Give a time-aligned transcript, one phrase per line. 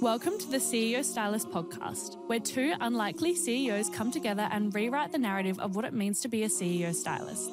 [0.00, 5.18] Welcome to the CEO Stylist podcast, where two unlikely CEOs come together and rewrite the
[5.18, 7.52] narrative of what it means to be a CEO stylist.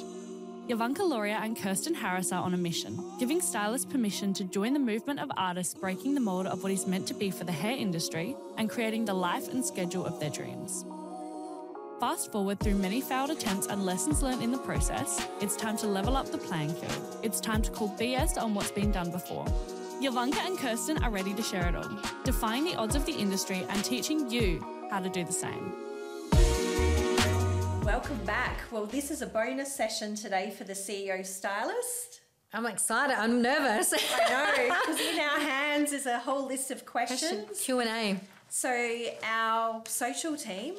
[0.70, 4.79] Yovanka Loria and Kirsten Harris are on a mission, giving stylists permission to join the
[4.79, 7.75] movement of artists breaking the mold of what is meant to be for the hair
[7.75, 10.86] industry and creating the life and schedule of their dreams.
[12.00, 15.88] Fast forward through many failed attempts and lessons learned in the process, it's time to
[15.88, 17.18] level up the playing field.
[17.23, 19.45] It's time to call BS on what's been done before.
[20.02, 21.89] Yovanka and Kirsten are ready to share it all,
[22.23, 25.73] defying the odds of the industry and teaching you how to do the same.
[27.83, 28.60] Welcome back.
[28.71, 32.22] Well, this is a bonus session today for the CEO Stylist.
[32.53, 33.17] I'm excited.
[33.17, 33.92] I'm nervous.
[33.92, 37.59] I know, because in our hands is a whole list of questions.
[37.59, 38.20] Q and A.
[38.50, 38.70] So
[39.23, 40.75] our social team,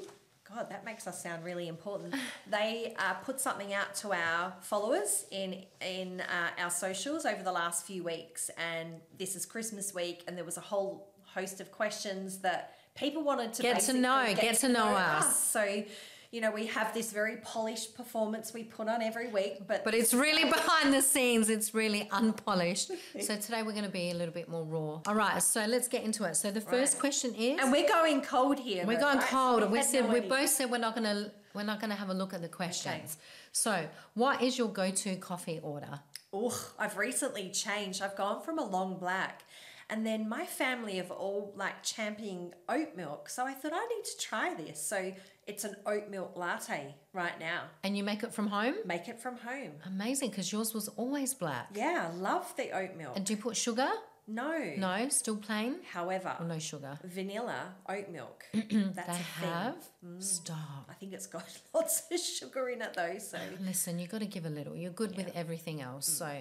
[0.48, 2.14] God, that makes us sound really important.
[2.50, 7.52] They uh, put something out to our followers in in uh, our socials over the
[7.52, 11.70] last few weeks, and this is Christmas week, and there was a whole host of
[11.70, 15.38] questions that people wanted to Get to know, get to know us.
[15.38, 15.84] So.
[16.30, 19.94] You know, we have this very polished performance we put on every week, but But
[19.94, 21.48] it's really behind the scenes.
[21.48, 22.90] It's really unpolished.
[23.20, 25.00] So today we're going to be a little bit more raw.
[25.06, 25.42] All right.
[25.42, 26.36] So let's get into it.
[26.36, 27.00] So the first Right.
[27.00, 28.84] question is, and we're going cold here.
[28.86, 29.62] we're going right, so cold.
[29.72, 30.28] we we said no we idea.
[30.28, 32.48] both said we're not going to we're not going to have a look at the
[32.48, 33.16] questions.
[33.52, 35.98] So what is your go-to coffee order?
[36.34, 38.02] Ugh, I've recently changed.
[38.02, 39.44] I've gone from a long black.
[39.90, 43.28] And then my family have all like championing oat milk.
[43.30, 44.82] So I thought I need to try this.
[44.84, 45.12] So
[45.46, 47.62] it's an oat milk latte right now.
[47.82, 48.74] And you make it from home?
[48.84, 49.72] Make it from home.
[49.86, 51.68] Amazing, because yours was always black.
[51.74, 53.16] Yeah, love the oat milk.
[53.16, 53.88] And do you put sugar?
[54.28, 54.74] no.
[54.76, 55.76] No, still plain.
[55.90, 56.98] However, Or no sugar?
[57.02, 58.44] vanilla oat milk.
[58.52, 59.76] That's They have.
[60.04, 60.22] Mm.
[60.22, 60.86] Stop.
[60.90, 63.16] I think it's got lots of sugar in it though.
[63.18, 64.76] So, Listen, you've got to give a little.
[64.76, 66.18] You're good with everything else, mm.
[66.18, 66.36] so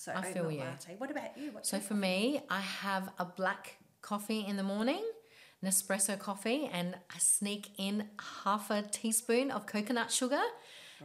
[0.00, 0.60] so I oat feel milk you.
[0.60, 0.94] latte.
[0.96, 1.52] What about you?
[1.52, 5.04] What's So for me, I have a black coffee in the morning,
[5.62, 8.08] Nespresso coffee, and I sneak in
[8.44, 10.40] half a teaspoon of coconut sugar.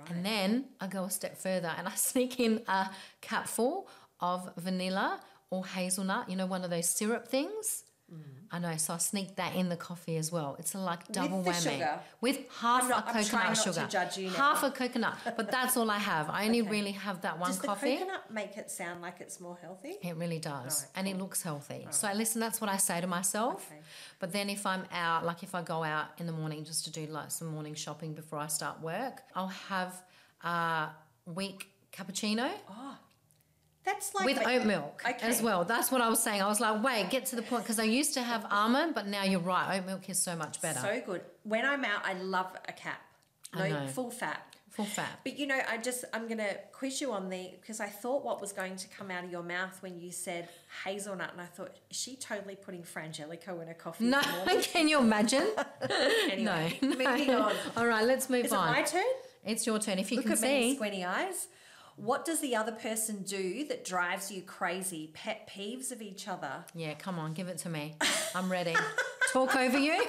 [0.09, 3.89] And then I go a step further and I sneak in a capful
[4.21, 5.19] of vanilla
[5.49, 7.84] or hazelnut, you know, one of those syrup things.
[8.13, 8.19] Mm.
[8.51, 10.55] I know, so I sneak that in the coffee as well.
[10.59, 11.99] It's a like double the whammy sugar?
[12.21, 14.35] with half not- a coconut sugar, judge you now.
[14.35, 15.15] half a coconut.
[15.35, 16.29] But that's all I have.
[16.29, 16.69] I only Okay.
[16.69, 17.97] really have that one Does the coffee.
[17.97, 19.97] coconut make it sound like it's more healthy?
[20.03, 20.81] It really does.
[20.83, 21.87] Alright, and it looks healthy.
[21.89, 23.65] So listen, that's what I say to myself.
[23.71, 23.81] Okay.
[24.19, 26.91] But then if I'm out, like if I go out in the morning just to
[26.91, 30.03] do like some morning shopping before I start work, I'll have
[30.43, 30.89] a
[31.25, 32.97] weak cappuccino oh.
[33.85, 35.27] That's like with oat milk Okay.
[35.27, 35.63] as well.
[35.63, 36.41] That's what I was saying.
[36.41, 39.07] I was like, wait, get to the point because I used to have almond, but
[39.07, 39.77] now you're right.
[39.77, 40.79] Oat milk is so much better.
[40.79, 41.21] So good.
[41.43, 42.99] When I'm out, I love a cap.
[43.55, 44.41] No full fat.
[44.71, 45.21] Full fat.
[45.23, 48.41] But you know, I just I'm gonna quiz you on the because I thought what
[48.41, 50.49] was going to come out of your mouth when you said
[50.83, 54.03] hazelnut, and I thought is she totally putting frangelico in her coffee.
[54.03, 55.47] No, in the morning?" can you imagine?
[56.29, 56.89] Anyway, no.
[56.89, 57.53] moving on.
[57.77, 58.71] All right, let's move Is it on.
[58.73, 59.03] my turn?
[59.45, 59.99] It's your turn.
[59.99, 60.75] If you Look can at me, see.
[60.75, 61.47] squinty eyes.
[61.95, 65.11] What does the other person do that drives you crazy?
[65.13, 66.65] Pet peeves of each other.
[66.73, 67.95] Yeah, come on, give it to me.
[68.35, 68.75] I'm ready.
[69.31, 70.05] Talk over you.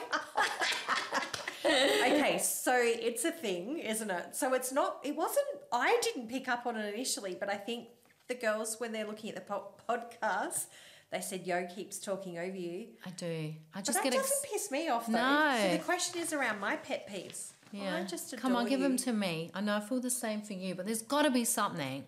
[1.64, 4.34] okay, so it's a thing, isn't it?
[4.34, 7.88] So it's not, it wasn't, I didn't pick up on it initially, but I think
[8.28, 10.66] the girls, when they're looking at the po- podcast,
[11.12, 12.88] they said, Yo keeps talking over you.
[13.04, 13.26] I do.
[13.26, 15.12] I But just that get doesn't ex- piss me off, though.
[15.12, 15.58] No.
[15.62, 17.53] So the question is around my pet peeves.
[17.72, 17.97] Yeah.
[17.97, 19.50] I just Come on, give them to me.
[19.54, 22.04] I know I feel the same for you, but there's got to be something.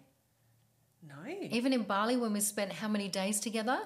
[1.06, 1.14] No.
[1.50, 3.78] Even in Bali, when we spent how many days together?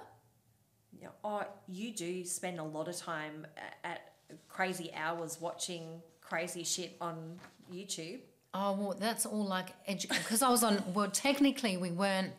[0.98, 3.46] Yeah, Oh, you do spend a lot of time
[3.84, 4.12] at
[4.48, 7.38] crazy hours watching crazy shit on
[7.72, 8.20] YouTube.
[8.54, 10.82] Oh, well, that's all like because I was on.
[10.94, 12.32] Well, technically, we weren't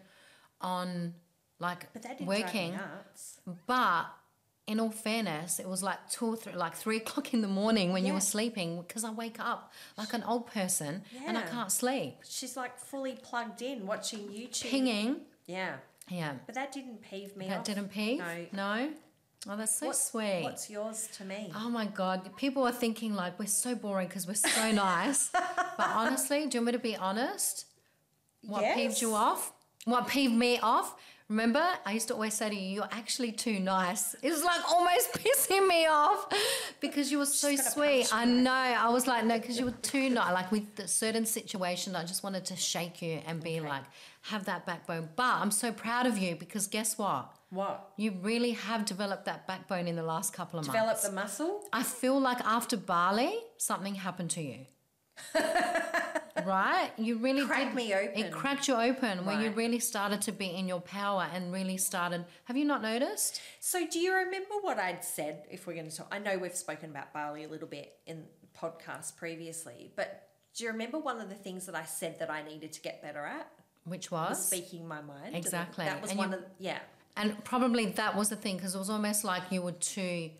[0.61, 1.13] on
[1.59, 2.77] like But that working,
[3.65, 4.05] but
[4.65, 7.91] in all fairness, it was like two or three, like three o'clock in the morning
[7.91, 11.71] when you were sleeping because I wake up like an old person and I can't
[11.71, 12.15] sleep.
[12.27, 14.69] She's like fully plugged in watching YouTube.
[14.69, 15.75] Pinging, Yeah.
[16.09, 16.33] yeah.
[16.45, 17.65] But that didn't peeve me That off.
[17.65, 18.19] didn't peeve?
[18.19, 18.45] No.
[18.53, 18.89] No?
[19.49, 20.39] Oh, that's so sweet.
[20.43, 21.51] What's yours to me?
[21.53, 22.29] Oh my God.
[22.37, 25.29] People are thinking like we're so boring because we're so nice.
[25.31, 27.65] but honestly, do you want me to be honest?
[28.45, 29.51] What peeved you off?
[29.85, 30.95] What peeved me off?
[31.29, 34.13] Remember, I used to always say to you, you're actually too nice.
[34.21, 36.27] It was like almost pissing me off
[36.79, 38.13] because you were so sweet.
[38.13, 38.51] I know.
[38.51, 40.33] I was like, no, because you were too nice.
[40.33, 43.83] Like with a certain situation, I just wanted to shake you and be like,
[44.23, 45.09] have that backbone.
[45.15, 47.33] But I'm so proud of you because guess what?
[47.49, 47.93] What?
[47.97, 51.01] You really have developed that backbone in the last couple of Develop months.
[51.03, 51.61] Develop the muscle?
[51.71, 54.65] I feel like after Bali, something happened to you.
[56.45, 56.91] right?
[56.97, 57.75] You really Cracked did.
[57.75, 58.17] me open.
[58.23, 61.77] It cracked you open when you really started to be in your power and really
[61.77, 62.25] started.
[62.45, 63.41] Have you not noticed?
[63.59, 65.45] So, do you remember what I'd said?
[65.51, 68.23] If we're going to talk, I know we've spoken about Bali a little bit in
[68.59, 72.43] podcasts previously, but do you remember one of the things that I said that I
[72.43, 73.49] needed to get better at?
[73.85, 75.35] Which Was was speaking my mind.
[75.35, 75.85] Exactly.
[75.85, 76.79] That was And one you- of yeah.
[77.17, 80.31] And probably that was the thing because it was almost like you were too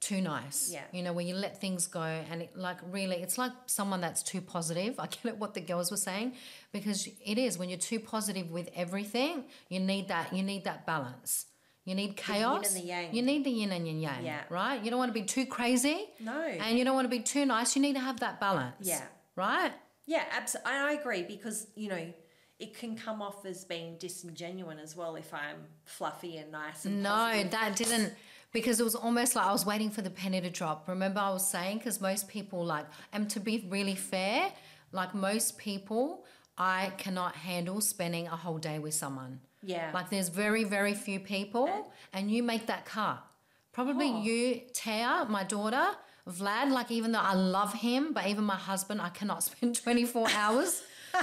[0.00, 0.70] too nice.
[0.72, 0.82] Yeah.
[0.92, 4.22] You know, where you let things go and it, like really it's like someone that's
[4.22, 4.94] too positive.
[4.98, 6.34] I get it what the girls were saying
[6.72, 10.86] because it is when you're too positive with everything, you need that you need that
[10.86, 11.46] balance.
[11.84, 12.74] You need chaos.
[12.74, 12.80] the.
[13.12, 14.42] You need the yin and yin yang, Yeah.
[14.50, 14.82] right?
[14.84, 16.06] You don't want to be too crazy.
[16.20, 16.38] No.
[16.42, 17.74] And you don't want to be too nice.
[17.76, 18.74] You need to have that balance.
[18.86, 19.02] Yeah.
[19.36, 19.72] Right?
[20.04, 20.72] Yeah, absolutely.
[20.72, 22.12] I agree because you know
[22.58, 26.84] it can come off as being disingenuous as well if I'm fluffy and nice.
[26.84, 27.50] And No, positive.
[27.52, 28.12] that didn't
[28.52, 30.88] because it was almost like I was waiting for the penny to drop.
[30.88, 34.52] Remember, I was saying because most people like, and to be really fair,
[34.92, 36.24] like most people,
[36.56, 39.40] I cannot handle spending a whole day with someone.
[39.62, 39.90] Yeah.
[39.92, 43.22] Like there's very very few people, and you make that cut.
[43.72, 44.22] Probably Oh.
[44.22, 45.86] you, Taya, my daughter,
[46.28, 46.70] Vlad.
[46.72, 50.82] Like even though I love him, but even my husband, I cannot spend 24 hours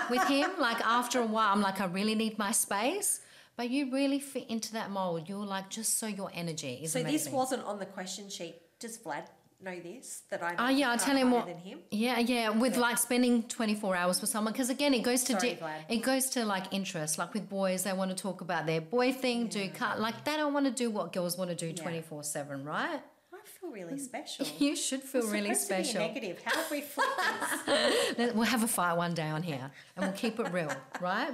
[0.10, 0.52] with him.
[0.60, 3.22] Like after a while, I'm like, I really need my space.
[3.58, 5.30] But you really fit into that mold.
[5.30, 7.14] You're like just so your energy is so amazing.
[7.18, 8.56] this wasn't on the question sheet.
[8.80, 9.28] Does Vlad
[9.64, 10.56] know this that I'm?
[10.60, 11.46] Oh yeah, I tell him what.
[11.48, 11.80] than him.
[11.90, 15.40] Yeah, yeah, with like spending twenty four hours with someone because again, it goes to
[15.40, 17.18] Sorry, di- it goes to like interest.
[17.18, 20.36] Like with boys, they want to talk about their boy thing, do cut like they
[20.36, 21.82] don't want to do what girls want to do Yeah.
[21.82, 23.00] twenty four seven, right?
[23.34, 24.46] I feel really special.
[24.60, 26.02] You should feel really supposed to be special.
[26.08, 26.42] negative.
[26.44, 27.18] How have we flipped
[28.18, 28.34] this?
[28.34, 31.32] We'll have a fight one day on here, and we'll keep it real, right?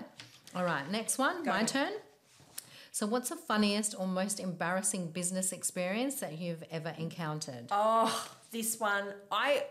[0.55, 1.65] All right, next one, my Go.
[1.65, 1.91] turn.
[2.93, 7.67] So, what's the funniest or most embarrassing business experience that you've ever encountered?
[7.71, 9.63] Oh, this one, I.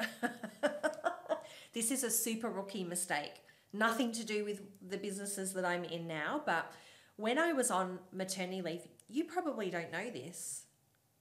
[1.75, 3.35] this is a super rookie mistake.
[3.75, 6.73] Nothing to do with the businesses that I'm in now, but
[7.17, 10.65] when I was on maternity leave, you probably don't know this,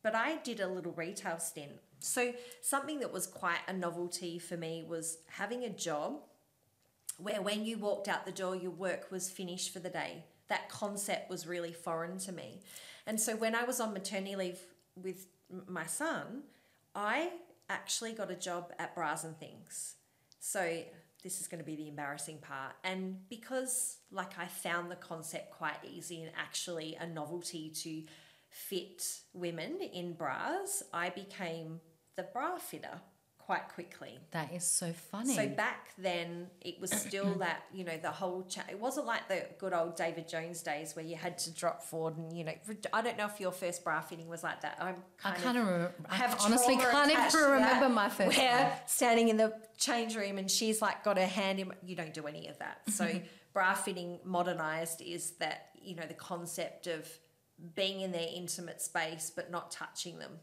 [0.01, 1.81] but I did a little retail stint.
[2.00, 2.31] So,
[2.62, 6.22] something that was quite a novelty for me was having a job
[7.18, 10.24] where when you walked out the door, your work was finished for the day.
[10.50, 12.62] That concept was really foreign to me.
[13.07, 14.60] And so when I was on maternity leave
[14.96, 15.28] with
[15.68, 16.44] my son,
[16.94, 17.30] I
[17.69, 19.96] actually got a job at Bras and Things.
[20.40, 20.84] So
[21.24, 22.74] this is going to be the embarrassing part.
[22.84, 28.04] And because like I found the concept quite easy and actually a novelty to
[28.50, 29.04] fit
[29.34, 31.81] women in bras, I became
[32.16, 33.01] the bra fitter
[33.50, 34.19] quite quickly.
[34.30, 35.34] That is so funny.
[35.34, 38.68] So back then, it was still that you know the whole chat.
[38.69, 42.16] It wasn't like the good old David Jones days where you had to drop forward
[42.18, 42.54] and you know.
[42.94, 44.78] I don't know if your first bra fitting was like that.
[44.80, 45.94] I'm I kind can't of remember.
[46.07, 48.72] I have honestly can't even remember my first Where one.
[48.86, 51.72] standing in the change room and she's like got her hand in.
[51.84, 52.81] You don't do any of that.
[52.92, 53.10] So
[53.51, 57.10] bra fitting modernized is that you know the concept of
[57.74, 60.34] being in their intimate space but not touching them.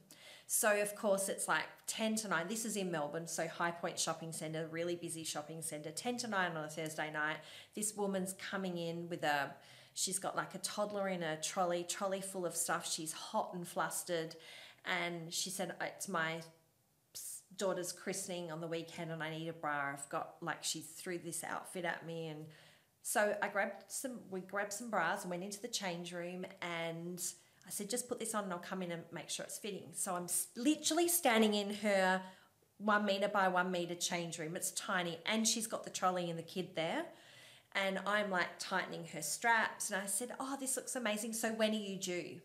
[0.46, 2.46] So of course it's like 10 to 9.
[2.48, 5.90] This is in Melbourne, so High Point Shopping Centre, really busy shopping centre.
[5.90, 7.38] 10 to 9 on a Thursday night.
[7.75, 9.50] This woman's coming in with a
[9.94, 12.90] she's got like a toddler in a trolley, trolley full of stuff.
[12.90, 14.37] She's hot and flustered
[14.84, 16.40] and she said uh, it's my
[17.56, 19.94] daughter's christening on the weekend and I need a bra.
[19.94, 22.46] I've got like she threw this outfit at me and
[23.02, 27.20] so I grabbed some we grabbed some bras and went into the change room and
[27.66, 29.88] I said just put this on and I'll come in and make sure it's fitting.
[29.92, 30.26] So I'm
[30.56, 32.22] literally standing in her
[32.79, 34.55] one meter by one meter change room.
[34.55, 37.05] It's tiny and she's got the trolley and the kid there.
[37.74, 41.32] And I'm like tightening her straps and I said, "Oh, this looks amazing.
[41.34, 42.41] So when are you due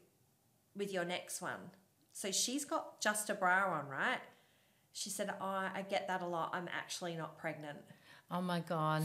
[0.76, 1.72] with your next one?"
[2.14, 4.20] So she's got just a bra on, right?
[4.92, 6.52] She said, "Oh, I get that a lot.
[6.54, 7.80] I'm actually not pregnant."
[8.30, 9.04] Oh my god.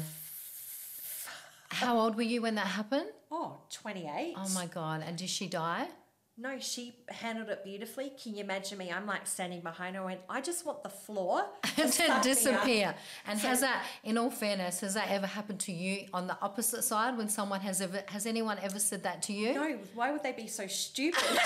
[1.68, 3.10] How old were you when that happened?
[3.30, 4.34] Oh, 28.
[4.36, 5.04] Oh my god.
[5.06, 5.88] And did she die?
[6.38, 8.12] No, she handled it beautifully.
[8.22, 8.92] Can you imagine me?
[8.92, 10.04] I'm like standing behind her.
[10.04, 12.94] Went, I just want the floor to disappear.
[13.26, 16.36] And So- has that, in all fairness, has that ever happened to you on the
[16.42, 19.54] opposite side when someone has ever, has anyone ever said that to you?
[19.54, 21.18] No, why would they be so stupid?
[21.24, 21.36] so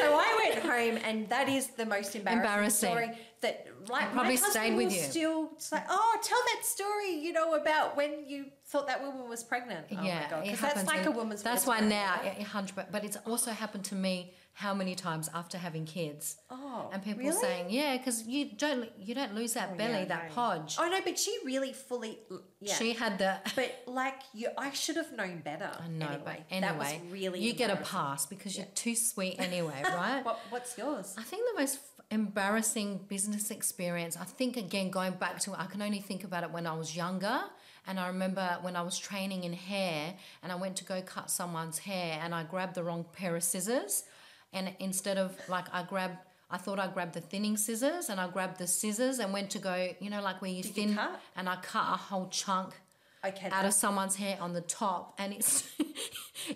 [0.00, 2.90] I went home, and that is the most embarrassing, Embarrassing.
[2.90, 3.18] story.
[3.44, 5.02] That like probably stayed with you.
[5.02, 7.10] Still, say, oh, tell that story.
[7.20, 9.86] You know about when you thought that woman was pregnant.
[9.92, 11.42] Oh yeah, my god, because that's like a woman's.
[11.42, 12.14] That's why now,
[12.46, 12.86] hundred.
[12.90, 16.36] But it's also happened to me how many times after having kids.
[16.48, 17.32] Oh, and people really?
[17.32, 20.34] saying, yeah, because you don't you don't lose that Oh, belly, yeah, that no.
[20.34, 20.76] podge.
[20.78, 22.20] Oh no, but she really fully.
[22.60, 22.74] Yeah.
[22.74, 23.38] She had the.
[23.56, 25.70] but like you, I should have known better.
[25.78, 27.40] I know, anyway, but anyway, that was really.
[27.40, 30.24] you get a pass because you're too sweet anyway, right?
[30.24, 31.14] What, what's yours?
[31.18, 31.80] I think the most
[32.10, 36.50] embarrassing business experience, I think again, going back to, I can only think about it
[36.50, 37.40] when I was younger.
[37.86, 41.30] And I remember when I was training in hair and I went to go cut
[41.30, 44.04] someone's hair and I grabbed the wrong pair of scissors.
[44.52, 46.16] And instead of like, I grabbed,
[46.50, 49.58] I thought I grabbed the thinning scissors and I grabbed the scissors and went to
[49.58, 51.20] go, you know, like where you Did thin cut?
[51.36, 52.72] and I cut a whole chunk
[53.24, 53.48] Okay.
[53.50, 55.68] out of someone's hair on the top and it's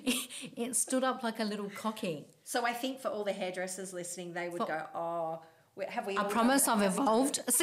[0.57, 2.27] it stood up like a little cocky.
[2.45, 5.41] so I think for all the hairdressers listening, they would go, "Oh,
[5.89, 6.69] have we?" I promise?
[6.69, 7.41] I've evolved.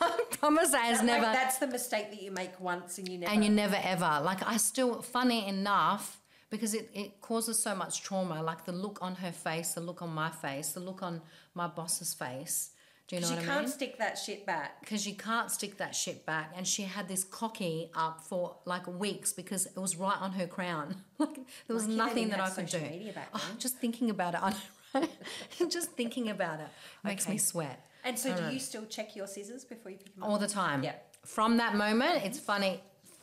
[0.00, 3.08] I promise that has That- like, never that's the mistake that you make once and
[3.08, 3.32] you never.
[3.32, 8.02] and you never ever like I still funny enough because it, it causes so much
[8.02, 11.22] trauma like the look on her face the look on my face the look on
[11.54, 12.71] my boss's face
[13.12, 14.80] do you know 'Cause what I can't stick that shit back.
[14.80, 18.86] because you can't stick that shit back and she had this cocky up for like
[18.86, 21.34] weeks because it was right on her crown like
[21.66, 24.34] there was they nothing that I could do social media back Oh, just thinking about
[24.34, 24.56] it I know,
[24.94, 25.10] right?
[25.70, 26.68] just thinking about it
[27.04, 27.32] makes Okay.
[27.34, 30.28] me sweat And so, do you still check your scissors before you pick them up?
[30.30, 30.82] all the time.
[30.82, 30.96] Yeah.
[31.24, 32.80] From that moment, it's funny.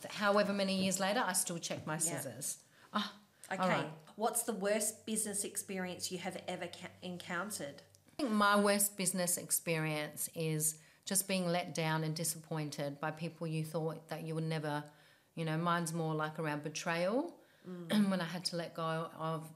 [0.08, 2.00] However many years later, I still check my Yeah.
[2.00, 2.46] scissors.
[2.94, 3.12] Ah,
[3.52, 3.62] Okay.
[3.62, 3.90] all right.
[4.16, 7.82] What's the worst business experience you have ever ca- encountered?
[8.20, 10.74] I think my worst business experience is
[11.06, 14.84] just being let down and disappointed by people you thought that you would never.
[15.36, 17.32] You know, mine's more like around betrayal.
[17.66, 17.86] Mm.
[17.90, 19.48] And when I had to let go of,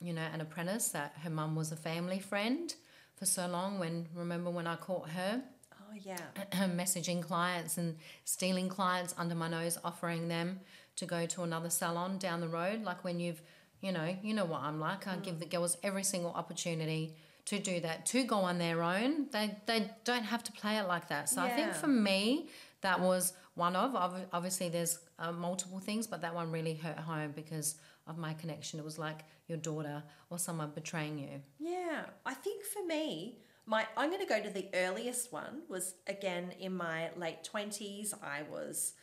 [0.00, 2.74] you know, an apprentice that her mum was a family friend
[3.16, 3.78] for so long.
[3.78, 5.42] When remember when I caught her.
[5.78, 6.16] Oh yeah.
[6.74, 10.60] messaging clients and stealing clients under my nose, offering them
[10.96, 12.82] to go to another salon down the road.
[12.82, 13.42] Like when you've,
[13.82, 15.06] you know, you know what I'm like.
[15.06, 15.40] I give mm.
[15.40, 17.14] the girls every single opportunity
[17.46, 19.28] to do that, to go on their own.
[19.30, 21.28] They they don't have to play it like that.
[21.28, 22.48] So I think for me,
[22.82, 23.94] that was one of.
[24.32, 27.76] Obviously, there's uh, multiple things, but that one really hurt home because
[28.06, 28.78] of my connection.
[28.78, 31.40] It was like your daughter or someone betraying you.
[31.58, 35.94] Yeah, I think for me, my I'm going to go to the earliest one was
[36.08, 38.12] again in my late twenties.
[38.22, 38.94] I was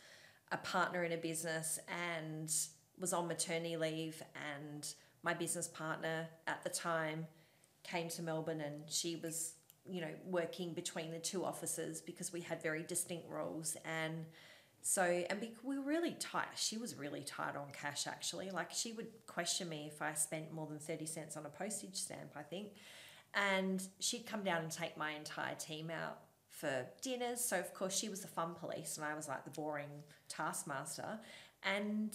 [0.52, 2.52] a partner in a business and
[3.00, 4.22] was on maternity leave,
[4.54, 4.86] and
[5.22, 7.26] my business partner at the time
[7.84, 9.54] came to Melbourne, and she was
[9.86, 14.26] you know working between the two offices because we had very distinct roles and.
[14.86, 16.44] So, and we were really tight.
[16.56, 18.50] She was really tight on cash, actually.
[18.50, 21.96] Like, she would question me if I spent more than 30 cents on a postage
[21.96, 22.74] stamp, I think.
[23.32, 26.18] And she'd come down and take my entire team out
[26.50, 27.40] for dinners.
[27.40, 31.18] So, of course, she was the fun police, and I was like the boring taskmaster.
[31.62, 32.14] And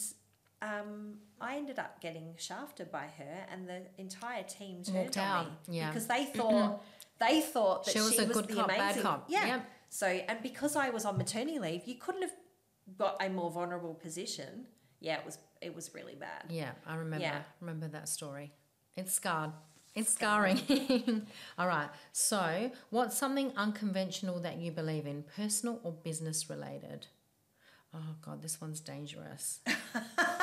[0.61, 5.23] um, I ended up getting shafted by her, and the entire team turned Walked on
[5.27, 5.87] out, me yeah.
[5.89, 6.83] because they thought
[7.19, 9.01] they thought that She was a good the cop, bad amazing.
[9.03, 9.25] cop.
[9.29, 9.45] Yeah.
[9.47, 9.69] Yep.
[9.89, 12.33] So, and because I was on maternity leave, you couldn't have
[12.97, 14.65] got a more vulnerable position.
[14.99, 16.45] Yeah, it was it was really bad.
[16.49, 17.23] Yeah, I remember.
[17.25, 17.41] Yeah.
[17.61, 18.51] Remember that story.
[18.95, 19.51] It's scarred.
[19.95, 21.25] It's scarring.
[21.57, 21.89] All right.
[22.11, 27.07] So, what's something unconventional that you believe in, personal or business related?
[27.93, 29.61] Oh God, this one's dangerous.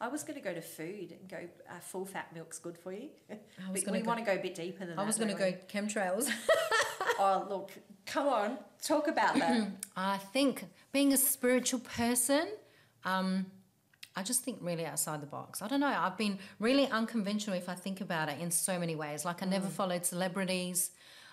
[0.00, 1.38] I was going to go to food and go
[1.68, 3.08] uh, full fat milk's good for you.
[3.30, 5.02] I was But gonna we go- want to go a bit deeper than that.
[5.02, 6.30] I was going to go chemtrails.
[7.20, 7.72] Oh look,
[8.06, 9.66] come on, talk about that.
[9.96, 12.46] I think being a spiritual person,
[13.04, 13.46] um,
[14.14, 15.60] I just think really outside the box.
[15.60, 15.88] I don't know.
[15.88, 19.24] I've been really unconventional if I think about it in so many ways.
[19.24, 20.92] Like I never followed celebrities.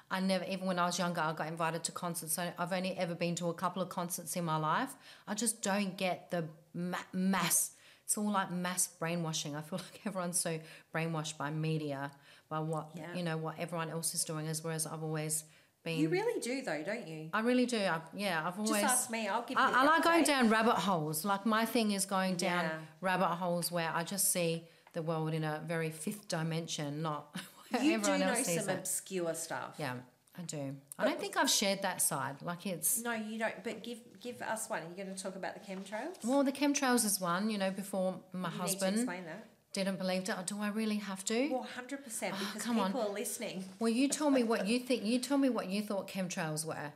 [0.10, 2.34] I never, even when I was younger, I got invited to concerts.
[2.34, 4.96] So I've only ever been to a couple of concerts in my life.
[5.28, 7.72] I just don't get the ma- mass.
[8.06, 9.56] It's all like mass brainwashing.
[9.56, 10.60] I feel like everyone's so
[10.94, 12.12] brainwashed by media,
[12.50, 13.14] by what Yeah.
[13.16, 14.48] you know, what everyone else is doing.
[14.48, 15.44] As whereas I've always
[15.84, 15.98] been.
[16.00, 17.30] you really do though, don't you?
[17.34, 17.78] I really do.
[17.78, 18.82] I, yeah, I've always.
[18.82, 19.28] Just ask me.
[19.28, 19.64] I'll give you.
[19.64, 21.26] I, I like going down rabbit holes.
[21.26, 22.78] Like my thing is going down Yeah.
[23.02, 27.36] rabbit holes where I just see the world in a very fifth dimension, not
[27.82, 28.80] You do know some it.
[28.80, 29.76] obscure stuff.
[29.80, 29.96] Yeah,
[30.38, 30.76] I do.
[31.00, 32.36] I don't think I've shared that side.
[32.42, 33.64] Like it's No, you don't.
[33.64, 34.82] But give give us one.
[34.82, 36.16] Are you going to talk about the chemtrails?
[36.24, 37.50] well, the chemtrails is one.
[37.50, 39.46] You know, before my you husband explain that.
[39.74, 40.36] didn't believe it.
[40.48, 41.50] Do I really have to?
[41.50, 42.92] Well, hundred percent Oh, because come on.
[42.92, 43.64] people are listening.
[43.80, 45.04] Well, you tell me what you think.
[45.06, 46.92] You tell me what you thought chemtrails were,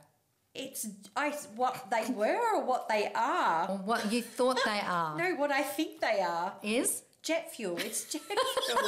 [0.54, 3.70] It's I what they were or what they are.
[3.70, 5.16] or what you thought they are.
[5.22, 6.52] No, what I think they are.
[6.62, 7.76] Is Jet fuel.
[7.78, 8.78] It's jet fuel.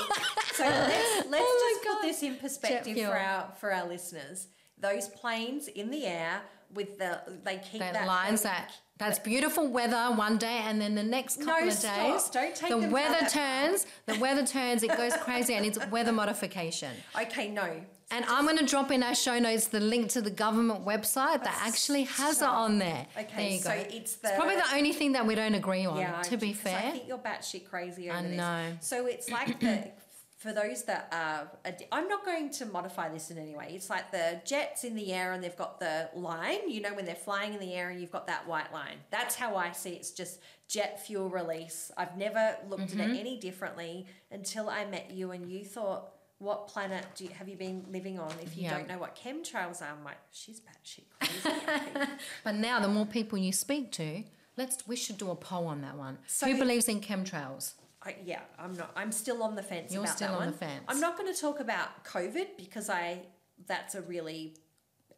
[0.55, 4.49] so let's let's Oh just put this in perspective for our for our listeners.
[4.79, 6.41] those planes in the air
[6.73, 10.95] with the they keep That, that lines that that's beautiful weather one day and then
[10.95, 12.13] the next couple No, of stop.
[12.13, 16.13] days Don't take the weather turns the weather turns it goes crazy and it's weather
[16.23, 17.69] modification Okay, no.
[18.13, 21.43] And I'm going to drop in our show notes the link to the government website
[21.45, 23.07] that actually has it on there.
[23.19, 23.85] Okay, there you so go.
[23.97, 25.97] it's the- probably the only thing that we don't agree on.
[25.99, 28.37] Yeah, to be fair, I think you're batshit crazy over I this.
[28.37, 28.63] know.
[28.81, 29.91] So it's like the
[30.39, 31.49] for those that are,
[31.93, 33.75] I'm not going to modify this in any way.
[33.77, 36.69] It's like the jets in the air and they've got the line.
[36.69, 38.97] You know when they're flying in the air and you've got that white line.
[39.13, 39.99] That's how I see it.
[39.99, 41.93] it's just jet fuel release.
[41.97, 43.01] I've never looked Mm-hmm.
[43.03, 46.12] at it any differently until I met you and you thought.
[46.43, 48.33] What planet do you, have you been living on?
[48.43, 48.77] If you Yeah.
[48.79, 52.09] don't know what chemtrails are, I'm like, she's batshit crazy.
[52.45, 54.25] but now the more people you speak to,
[54.57, 56.19] let's we should do a poll on that one.
[56.27, 57.75] So- Who believes in chemtrails?
[58.05, 58.91] I, yeah, I'm not.
[58.97, 60.51] I'm still on the fence You're about still that on one.
[60.51, 60.85] the fence.
[60.89, 63.21] I'm not going to talk about COVID because I
[63.69, 64.57] that's a really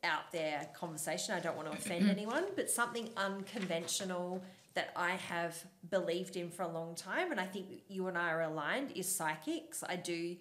[0.02, 1.34] out there conversation.
[1.34, 4.42] I don't want to offend anyone, but something unconventional
[4.74, 5.56] that I have
[5.88, 9.08] believed in for a long time, and I think you and I are aligned, is
[9.08, 9.82] psychics.
[9.88, 10.36] I do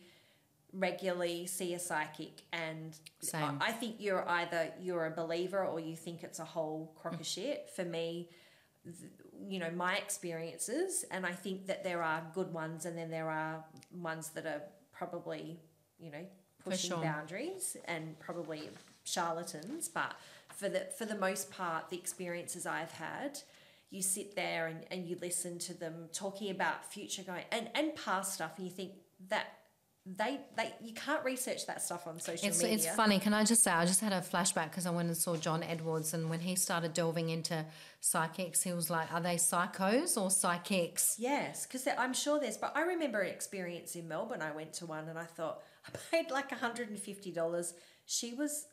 [0.73, 3.57] regularly see a psychic, and Same.
[3.61, 7.19] I I think you're either you're a believer or you think it's a whole crock
[7.19, 7.69] of shit.
[7.75, 8.29] For me,
[9.47, 13.29] you know my experiences and i think that there are good ones and then there
[13.29, 13.63] are
[13.93, 14.61] ones that are
[14.91, 15.59] probably
[15.99, 16.25] you know
[16.63, 17.01] pushing sure.
[17.01, 18.69] boundaries and probably
[19.03, 20.15] charlatans but
[20.53, 23.39] for the for the most part the experiences i've had
[23.89, 27.95] you sit there and, and you listen to them talking about future going and, and
[27.95, 28.91] past stuff and you think
[29.29, 29.59] that
[30.05, 33.19] they they you can't research that stuff on social It's media it's funny.
[33.19, 35.63] Can I just say I just had a flashback because I went and saw John
[35.63, 37.65] Edwards, and when he started delving into
[38.01, 42.57] psychics, he was like, "Are they psychos or psychics?" Yes, because I'm sure there's.
[42.57, 44.41] But I remember an experience in Melbourne.
[44.41, 47.73] I went to one and I thought I paid like $150.
[48.05, 48.65] She was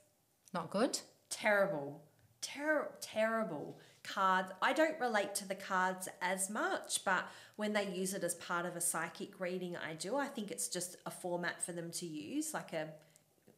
[0.53, 0.99] Not good.
[1.31, 2.03] terrible,
[2.41, 3.79] ter- terrible
[4.15, 4.53] cards.
[4.61, 7.25] I don't relate to the cards as much, but
[7.57, 10.17] when they use it as part of a psychic reading, I do.
[10.17, 12.89] I think it's just a format for them to use, like a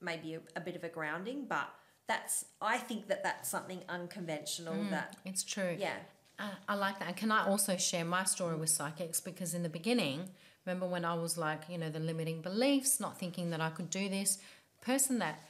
[0.01, 1.47] maybe a, a bit of a grounding.
[1.49, 1.69] But
[2.09, 4.75] that's I think that that's something unconventional.
[4.91, 5.77] That It's true.
[5.79, 5.97] yeah.
[6.39, 7.09] Uh, I like that.
[7.09, 9.21] And can I also share my story with psychics?
[9.21, 10.31] Because in the beginning,
[10.67, 13.91] remember when I was like, you know, the limiting beliefs, not thinking that I could
[13.91, 14.39] do this,
[14.81, 15.41] person that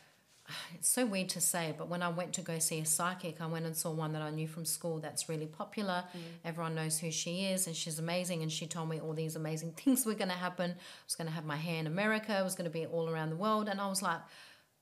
[0.75, 3.47] it's so weird to say, but when I went to go see a psychic, I
[3.47, 6.05] went and saw one that I knew from school that's really popular.
[6.17, 6.21] Mm.
[6.45, 8.43] Everyone knows who she is, and she's amazing.
[8.43, 10.71] And she told me all these amazing things were going to happen.
[10.73, 13.09] I was going to have my hair in America, I was going to be all
[13.09, 13.69] around the world.
[13.69, 14.21] And I was like,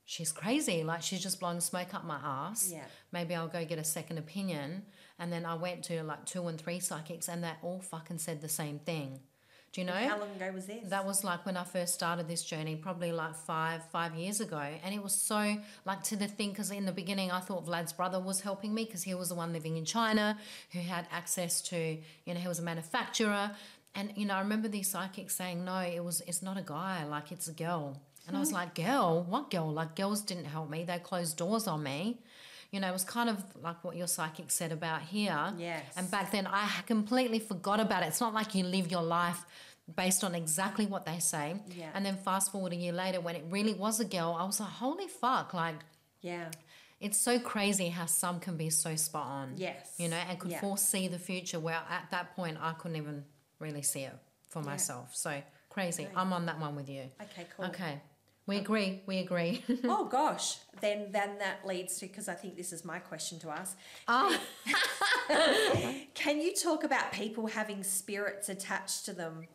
[0.05, 0.83] she's crazy.
[0.83, 2.71] Like, she's just blowing smoke up my ass.
[2.73, 2.85] Yeah.
[3.13, 4.83] Maybe I'll go get a second opinion.
[5.19, 8.41] And then I went to like two and three psychics, and they all fucking said
[8.41, 9.21] the same thing.
[9.73, 9.93] Do you know?
[9.93, 10.89] How long ago was this?
[10.89, 14.61] That was like when I first started this journey, probably like five five years ago,
[14.83, 17.93] and it was so like to the thing because in the beginning I thought Vlad's
[17.93, 20.37] brother was helping me because he was the one living in China
[20.73, 23.53] who had access to you know he was a manufacturer,
[23.95, 27.05] and you know I remember these psychics saying no, it was it's not a guy,
[27.05, 28.57] like it's a girl, and I was hmm.
[28.57, 29.71] like girl, what girl?
[29.71, 32.19] Like girls didn't help me, they closed doors on me.
[32.71, 35.53] You know, it was kind of like what your psychic said about here.
[35.59, 35.85] Yes.
[35.97, 38.07] And back then, I completely forgot about it.
[38.07, 39.45] It's not like you live your life
[39.97, 41.57] based on exactly what they say.
[41.77, 41.91] Yeah.
[41.95, 44.61] And then fast forward a year later, when it really was a girl, I was
[44.61, 45.53] like, holy fuck!
[45.53, 45.77] Like,
[46.21, 46.51] yeah.
[47.01, 49.55] it's so crazy how some can be so spot on.
[49.57, 49.95] Yes.
[49.99, 50.61] You know, and could Yeah.
[50.61, 51.59] foresee the future.
[51.59, 53.25] Where at that point, I couldn't even
[53.59, 54.17] really see it
[54.49, 55.17] for myself.
[55.17, 56.07] So crazy.
[56.15, 57.11] I'm on that one with you.
[57.21, 57.67] Okay, cool.
[57.67, 58.01] Okay.
[58.51, 59.01] We agree.
[59.07, 59.63] We agree.
[59.85, 63.51] Oh gosh, then then that leads to because I think this is my question to
[63.51, 63.79] ask.
[64.09, 64.37] oh,
[66.15, 69.47] Can you talk about people having spirits attached to them?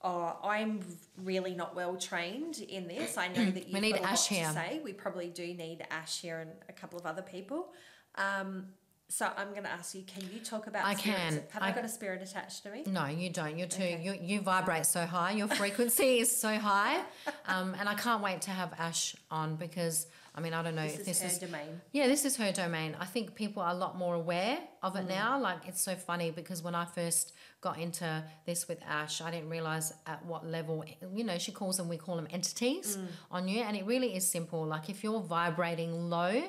[0.00, 0.80] Oh, I'm
[1.22, 3.18] really not well trained in this.
[3.18, 4.50] I know that you've need got Ash to here.
[4.52, 4.80] say.
[4.82, 7.72] We probably do need Ash here and a couple of other people.
[8.14, 8.68] Um,
[9.10, 10.84] so I'm going to ask you: Can you talk about?
[10.84, 11.20] I spirits?
[11.22, 11.42] can.
[11.50, 12.82] Have I, I- got a spirit attached to me?
[12.86, 13.56] No, you don't.
[13.58, 13.82] You're too.
[13.82, 14.00] Okay.
[14.02, 15.32] You you vibrate so high.
[15.32, 17.00] Your frequency is so high,
[17.46, 20.82] um, and I can't wait to have Ash on because I mean I don't know
[20.82, 21.80] This if is this her is domain.
[21.92, 22.96] yeah this is her domain.
[23.00, 25.00] I think people are a lot more aware of Mm.
[25.00, 25.40] it now.
[25.40, 29.48] Like it's so funny because when I first got into this with Ash, I didn't
[29.48, 31.88] realize at what level you know she calls them.
[31.88, 33.06] We call them entities Mm.
[33.30, 34.64] on you, and it really is simple.
[34.66, 36.42] Like if you're vibrating low.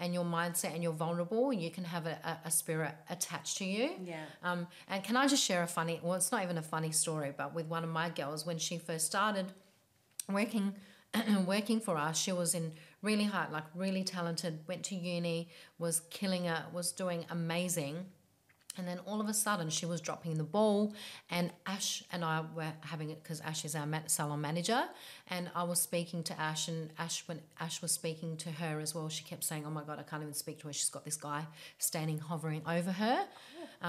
[0.00, 3.58] And your mindset and you're vulnerable, and you can have a, a, a spirit attached
[3.58, 3.90] to you.
[4.04, 4.24] Yeah.
[4.42, 7.32] Um, and can I just share a funny, well, it's not even a funny story,
[7.36, 9.46] but with one of my girls, when she first started
[10.28, 10.74] working,
[11.46, 16.00] working for us, she was in really hard, like really talented, went to uni, was
[16.10, 18.06] killing it, was doing amazing.
[18.78, 20.94] And then all of a sudden, she was dropping the ball,
[21.30, 24.84] and Ash and I were having it because Ash is our salon manager,
[25.28, 28.94] and I was speaking to Ash, and Ash when Ash was speaking to her as
[28.94, 30.72] well, she kept saying, "Oh my God, I can't even speak to her.
[30.72, 31.44] She's got this guy
[31.78, 33.26] standing hovering over her."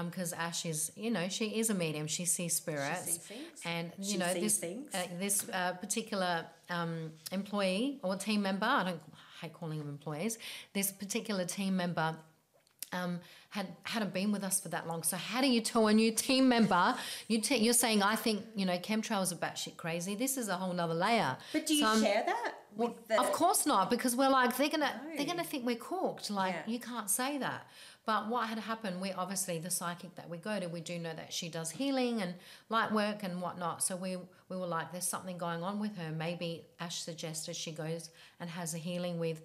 [0.04, 2.06] Because Ash is, you know, she is a medium.
[2.06, 3.60] She sees spirits, she sees things.
[3.64, 4.94] and you She know sees this things.
[4.94, 8.66] uh, this uh, particular um, employee or team member.
[8.66, 9.00] I don't
[9.42, 10.38] I hate calling them employees.
[10.74, 12.16] This particular team member
[12.92, 13.20] um,
[13.50, 15.02] had hadn't been with us for that long.
[15.02, 16.94] So how do you tell a new team member?
[17.28, 20.14] You te- you're saying I think you know chemtrails are batshit crazy.
[20.14, 21.36] This is a whole nother layer.
[21.52, 23.20] But do you So share that well, the?
[23.20, 26.30] of course not, because we're like they're gonna they're gonna think we're cooked.
[26.30, 26.72] Like Yeah.
[26.72, 27.66] you can't say that.
[28.06, 29.00] But what had happened?
[29.00, 32.22] We obviously the psychic that we go to, we do know that she does healing
[32.22, 32.34] and
[32.68, 33.82] light work and whatnot.
[33.82, 34.16] So we
[34.48, 36.12] we were like, there's something going on with her.
[36.12, 39.42] Maybe Ash suggested she goes and has a healing with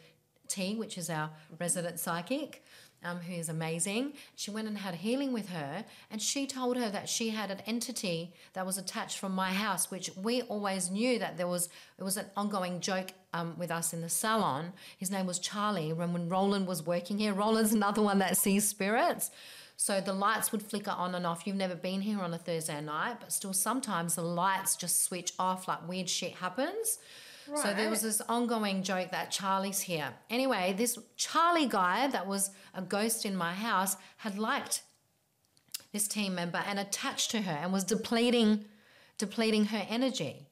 [0.47, 2.63] T, which is our resident psychic.
[3.05, 4.13] Um, who is amazing.
[4.35, 7.59] She went and had healing with her, and she told her that she had an
[7.67, 11.69] entity that was attached from my house, which we always knew that there was.
[11.99, 14.73] It was an ongoing joke um, with us in the salon.
[14.97, 15.93] His name was Charlie.
[15.93, 19.29] When when Roland was working here, Roland's another one that sees spirits.
[19.77, 21.45] So the lights would flicker on and off.
[21.45, 25.33] You've never been here on a Thursday night, but still sometimes the lights just switch
[25.37, 26.97] off, like weird shit happens.
[27.53, 30.13] So there was this ongoing joke that Charlie's here.
[30.29, 34.81] Anyway, this Charlie guy that was a ghost in my house had liked
[35.91, 38.65] this team member and attached to her and was depleting
[39.17, 40.47] depleting her energy.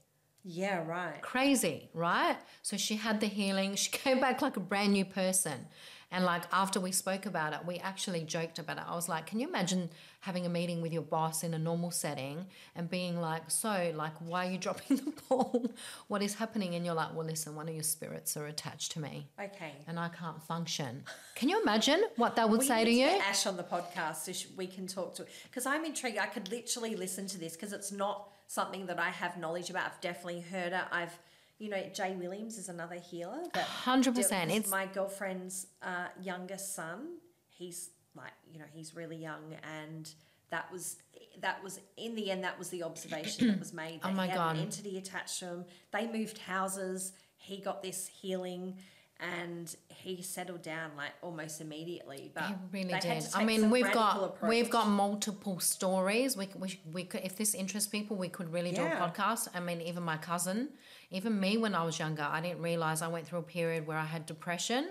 [0.46, 1.22] yeah, right.
[1.22, 2.38] Crazy, right?
[2.62, 3.76] So she had the healing.
[3.76, 5.68] She came back like a brand new person.
[6.12, 8.84] And like after we spoke about it, we actually joked about it.
[8.88, 9.90] I was like, can you imagine
[10.28, 12.46] having a meeting with your boss in a normal setting
[12.78, 15.70] and being like, so like why are you dropping the ball?
[16.08, 16.76] what is happening?
[16.76, 19.74] And you're like, well listen, one of your spirits are attached to me Okay.
[19.88, 21.04] and I can't function.
[21.36, 23.06] Can you imagine what that would We say to you?
[23.08, 26.18] get Ash on the podcast so we can talk to because I'm intrigued.
[26.18, 29.86] I could literally listen to this because it's not something that I have knowledge about.
[29.88, 30.86] I've definitely heard it.
[30.92, 31.18] I've,
[31.60, 33.44] you know, Jay Williams is another healer.
[33.54, 37.18] That 100%, it's- my girlfriend's uh, youngest son.
[37.50, 40.10] He's like, you know, he's really young, and
[40.50, 40.98] that was
[41.42, 44.00] that was in the end that was the observation that was made.
[44.04, 44.56] Oh That my he God.
[44.56, 45.66] an entity attached to him.
[45.92, 47.14] They moved houses.
[47.38, 48.78] He got this healing.
[49.20, 53.26] And he settled down like almost immediately, but He really did.
[53.34, 54.50] I mean, we've got approach.
[54.50, 56.36] we've got multiple stories.
[56.36, 59.48] We, we we could if this interests people, we could really do a podcast.
[59.54, 60.70] I mean, even my cousin,
[61.10, 63.98] even me when I was younger, I didn't realize I went through a period where
[63.98, 64.90] I had depression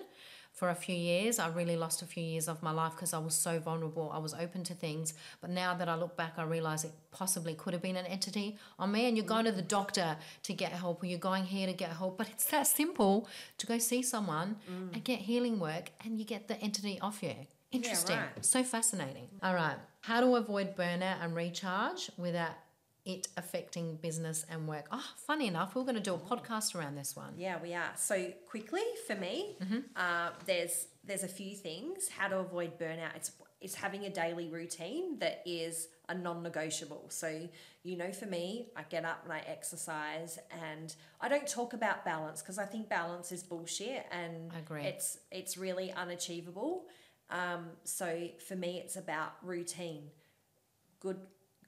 [0.53, 1.39] for a few years.
[1.39, 4.11] I really lost a few years of my life because I was so vulnerable.
[4.13, 7.55] I was open to things, but now that I look back, I realize it possibly
[7.55, 9.07] could have been an entity on me.
[9.07, 11.91] And you're going to the doctor to get help, or you're going here to get
[11.91, 14.93] help, but it's that simple to go see someone Mm.
[14.95, 17.35] and get healing work, and you get the entity off you.
[17.73, 18.19] Interesting.
[18.19, 18.45] right.
[18.45, 19.29] So fascinating.
[19.43, 19.77] All right.
[20.03, 22.51] How to avoid burnout and recharge without
[23.05, 24.87] it affecting business and work.
[24.93, 27.35] Oh, funny enough, we're going to do a podcast around this one.
[27.37, 27.91] Yeah, we are.
[27.97, 29.79] So quickly for me, Mm-hmm.
[29.97, 33.17] uh, there's there's a few things how to avoid burnout.
[33.17, 37.07] It's it's having a daily routine that is a non-negotiable.
[37.09, 37.49] So
[37.85, 40.39] you know, for me, I get up and I exercise,
[40.73, 44.53] and I don't talk about balance because I think balance is bullshit, and
[44.85, 46.85] it's it's really unachievable.
[47.31, 50.11] Um, so for me, it's about routine,
[51.01, 51.19] good,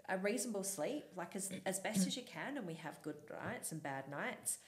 [0.09, 2.07] a reasonable sleep, like as as best mm.
[2.07, 4.59] as you can, and we have good nights and bad nights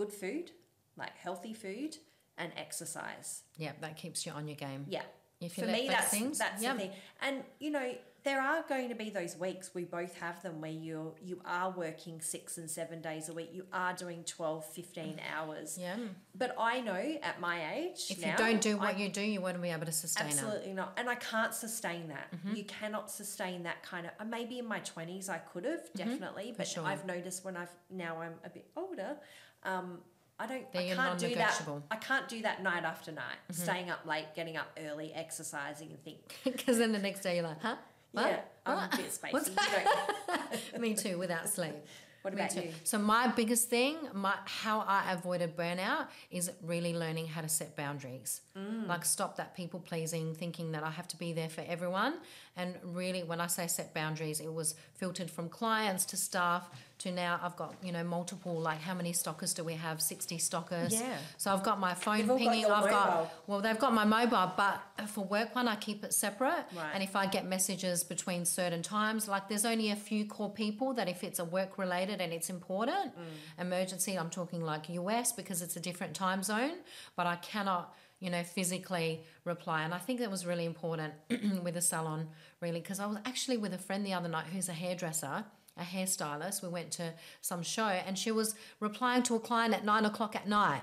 [0.00, 0.50] good food,
[0.96, 1.96] like healthy food,
[2.38, 3.42] and exercise.
[3.58, 4.86] Yeah, that keeps you on your game.
[4.88, 5.02] Yeah.
[5.40, 6.72] If you For me, that's things, that's yeah.
[6.72, 6.90] the thing.
[7.22, 10.70] And you know, there are going to be those weeks we both have them where
[10.70, 13.50] you you are working six and seven days a week.
[13.52, 15.78] You are doing 12, 15 hours.
[15.80, 15.96] Yeah.
[16.36, 19.22] But I know at my age, If now, you don't do what I you do,
[19.22, 20.32] you won't be able to sustain it.
[20.32, 20.92] Absolutely not.
[20.96, 22.30] And I can't sustain that.
[22.32, 22.56] Mm-hmm.
[22.56, 24.12] You cannot sustain that kind of.
[24.20, 26.54] uh, Maybe in my 20s I could have, definitely.
[26.56, 26.80] But Mm-hmm.
[26.82, 26.84] sure.
[26.90, 27.70] I've noticed when I've.
[27.90, 29.16] Now I'm a bit older.
[29.64, 29.98] Um,
[30.38, 30.72] I don't.
[30.72, 31.50] They're I can't do that.
[31.52, 31.78] Mm-hmm.
[31.90, 33.36] I can't do that night after night.
[33.50, 36.18] Staying up late, getting up early, exercising, and think.
[36.44, 37.76] Because then the next day you're like, huh?
[38.12, 38.26] What?
[38.26, 39.32] Yeah, I'm a bit spacey.
[39.32, 40.50] What's You that?
[40.72, 41.74] don't- Me too, without sleep.
[42.22, 42.70] What about you?
[42.84, 47.76] So my biggest thing, my how I avoided burnout is really learning how to set
[47.76, 48.42] boundaries.
[48.54, 48.86] Mm.
[48.86, 52.16] Like stop that people pleasing, thinking that I have to be there for everyone.
[52.56, 57.10] And really, when I say set boundaries, it was filtered from clients to staff to
[57.10, 60.02] now I've got you know multiple like how many stockers do we have?
[60.02, 60.92] Sixty stockers.
[60.92, 61.16] Yeah.
[61.38, 62.64] So I've got my phone all got pinging.
[62.66, 62.90] I've mobile.
[62.90, 66.64] got well, they've got my mobile, but for work one, I keep it separate.
[66.76, 66.90] Right.
[66.92, 70.92] And if I get messages between certain times, like there's only a few core people
[70.94, 73.62] that if it's a work related and it's important, Mm.
[73.62, 76.78] emergency, I'm talking like US because it's a different time zone,
[77.16, 79.82] but I cannot, you know, physically reply.
[79.82, 81.14] And I think that was really important
[81.62, 82.28] with the salon,
[82.60, 85.44] really, because I was actually with a friend the other night who's a hairdresser.
[85.76, 86.62] A hairstylist.
[86.62, 90.36] We went to some show and she was replying to a client at nine o'clock
[90.36, 90.82] at night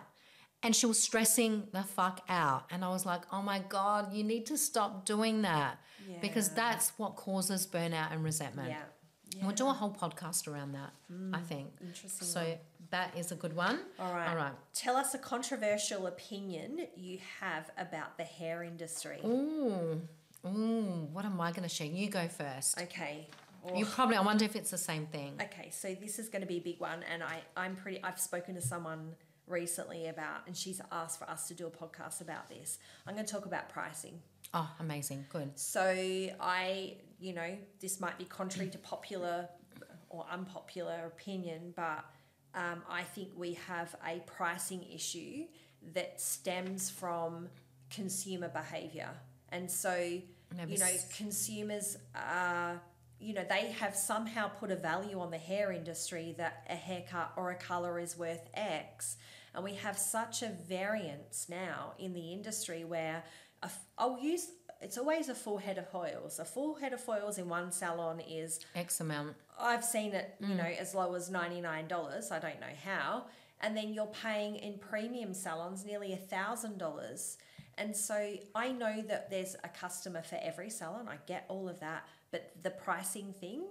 [0.63, 2.63] and she was stressing the fuck out.
[2.71, 5.77] And I was like, oh my God, you need to stop doing that
[6.21, 8.69] because that's what causes burnout and resentment.
[8.69, 8.81] Yeah.
[9.35, 10.93] And We'll do a whole podcast around that,
[11.33, 11.67] I think.
[11.75, 12.57] Mm, interesting So.
[12.91, 13.79] That is a good one.
[13.99, 14.29] All right.
[14.29, 14.53] All right.
[14.73, 19.19] Tell us a controversial opinion you have about the hair industry.
[19.25, 20.01] Ooh,
[20.45, 21.87] ooh, what am I going to share?
[21.87, 22.79] You go first.
[22.81, 23.27] Okay.
[23.75, 23.89] You oh.
[23.93, 25.33] probably, I wonder if it's the same thing.
[25.41, 28.01] Okay, so this is going to be a big one, and I, I'm pretty.
[28.01, 29.13] I've spoken to someone
[29.47, 32.79] recently about, and she's asked for us to do a podcast about this.
[33.05, 34.21] I'm going to talk about pricing.
[34.53, 35.25] Oh, amazing.
[35.29, 35.51] Good.
[35.55, 39.49] So I, you know, this might be contrary to popular
[40.09, 42.05] or unpopular opinion, but
[42.55, 45.45] um, I think we have a pricing issue
[45.93, 47.49] that stems from
[47.89, 49.09] consumer behavior,
[49.51, 50.19] and so
[50.55, 52.81] Maybe you know, consumers are.
[53.19, 57.33] You know, they have somehow put a value on the hair industry that a haircut
[57.35, 59.17] or a color is worth X.
[59.55, 63.23] And we have such a variance now in the industry where
[63.63, 66.39] a f- I'll use it's always a full head of foils.
[66.39, 69.35] A full head of foils in one salon is X amount.
[69.59, 70.57] I've seen it, you Mm.
[70.57, 72.31] know, as low as ninety nine dollars.
[72.31, 73.25] I don't know how,
[73.61, 77.37] and then you're paying in premium salons nearly a thousand dollars.
[77.79, 81.07] And so I know that there's a customer for every salon.
[81.07, 83.65] I get all of that, but the pricing thing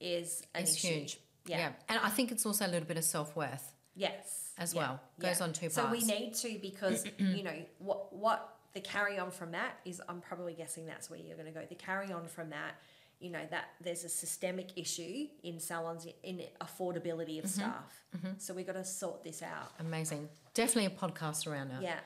[0.00, 0.88] is an It's issue.
[0.88, 1.18] huge.
[1.46, 1.72] Yeah.
[1.88, 3.74] And I think it's also a little bit of self worth.
[3.94, 4.52] Yes.
[4.56, 4.80] As Yeah.
[4.80, 5.00] well.
[5.18, 9.30] Goes on two So we need to because you know what what the carry on
[9.30, 10.00] from that is.
[10.08, 11.64] I'm probably guessing that's where you're going to go.
[11.68, 12.74] The carry on from that,
[13.20, 17.44] you know, that there's a systemic issue in salons in affordability Mm-hmm.
[17.44, 18.02] of staff.
[18.38, 19.72] So we've got to sort this out.
[19.80, 20.28] Amazing.
[20.54, 21.82] Definitely a podcast around it.
[21.82, 22.00] Yeah.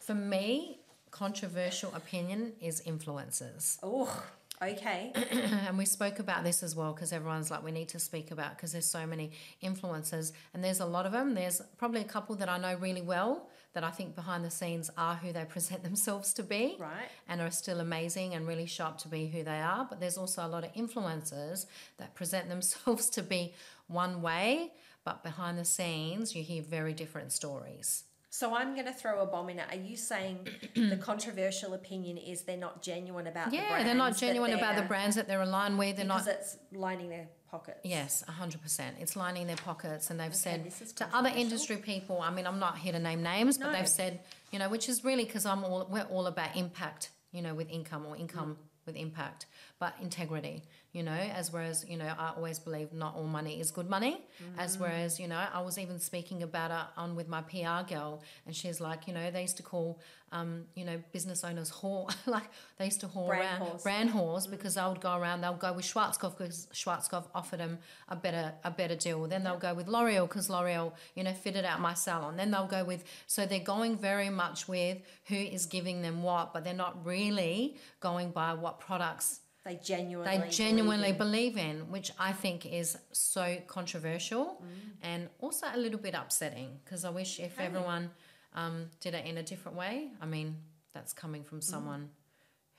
[0.00, 3.78] For me, controversial opinion is influencers.
[3.82, 4.22] Oh,
[4.62, 5.12] okay.
[5.66, 8.56] and we spoke about this as well because everyone's like, we need to speak about
[8.56, 9.30] because there's so many
[9.62, 11.34] influencers and there's a lot of them.
[11.34, 14.90] There's probably a couple that I know really well that I think behind the scenes
[14.96, 17.10] are who they present themselves to be Right.
[17.28, 19.86] and are still amazing and really sharp to be who they are.
[19.88, 21.66] But there's also a lot of influencers
[21.98, 23.52] that present themselves to be
[23.86, 24.72] one way,
[25.04, 28.04] but behind the scenes, you hear very different stories.
[28.30, 29.66] So I'm going to throw a bomb in it.
[29.70, 33.94] Are you saying the controversial opinion is they're not genuine about the Yeah, brands they're
[33.94, 35.96] not genuine about the brands that they're aligned with.
[35.96, 37.80] They're because not it's lining their pockets.
[37.84, 38.80] Yes, 100%.
[39.00, 40.10] It's lining their pockets.
[40.10, 43.58] And they've said to other industry people, I mean, I'm not here to name names,
[43.58, 44.20] but they've said,
[44.52, 47.70] you know, which is really because I'm all, we're all about impact, you know, with
[47.70, 48.86] income or income mm.
[48.86, 49.46] with impact,
[49.78, 50.62] but integrity,
[50.96, 54.24] you know, as whereas, you know, I always believe not all money is good money.
[54.56, 58.22] As whereas, you know, I was even speaking about it on with my PR girl,
[58.46, 60.00] and she's like, you know, they used to call,
[60.32, 63.82] um, you know, business owners whore, like they used to whore Brand around whores.
[63.82, 65.42] brand whores because they would go around.
[65.42, 67.78] They'll go with Schwarzkopf because Schwarzkopf offered them
[68.08, 69.26] a better a better deal.
[69.26, 72.38] Then they'll go with L'Oreal because L'Oreal, you know, fitted out my salon.
[72.38, 76.54] Then they'll go with so they're going very much with who is giving them what,
[76.54, 80.38] but they're not really going by what products They genuinely.
[80.38, 84.62] they genuinely believe believe in, which I think is so controversial
[85.02, 87.66] and also a little bit upsetting because I wish if Okay.
[87.66, 88.10] everyone
[88.54, 90.12] um, did it in a different way.
[90.20, 90.56] I mean,
[90.94, 92.10] that's coming from someone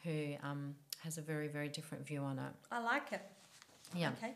[0.04, 2.54] who um, has a very, very different view on it.
[2.72, 3.22] I like it.
[3.94, 4.12] Yeah.
[4.18, 4.34] Okay.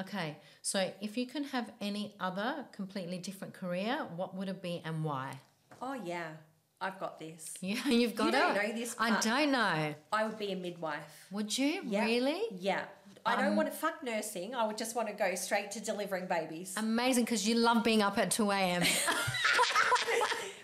[0.00, 0.36] Okay.
[0.62, 5.04] So if you can have any other completely different career, what would it be and
[5.04, 5.38] why?
[5.80, 6.30] Oh yeah,
[6.80, 7.54] I've got this.
[7.60, 8.62] Yeah, you've got you don't it.
[8.68, 9.22] know this I part.
[9.24, 9.94] don't know.
[10.12, 11.02] I would be a midwife.
[11.32, 12.04] Would you Yeah.
[12.04, 12.40] really?
[12.52, 12.84] Yeah.
[13.26, 14.54] I Um, don't want to fuck nursing.
[14.54, 16.74] I would just want to go straight to delivering babies.
[16.76, 18.82] Amazing because you love being up at 2 a.m.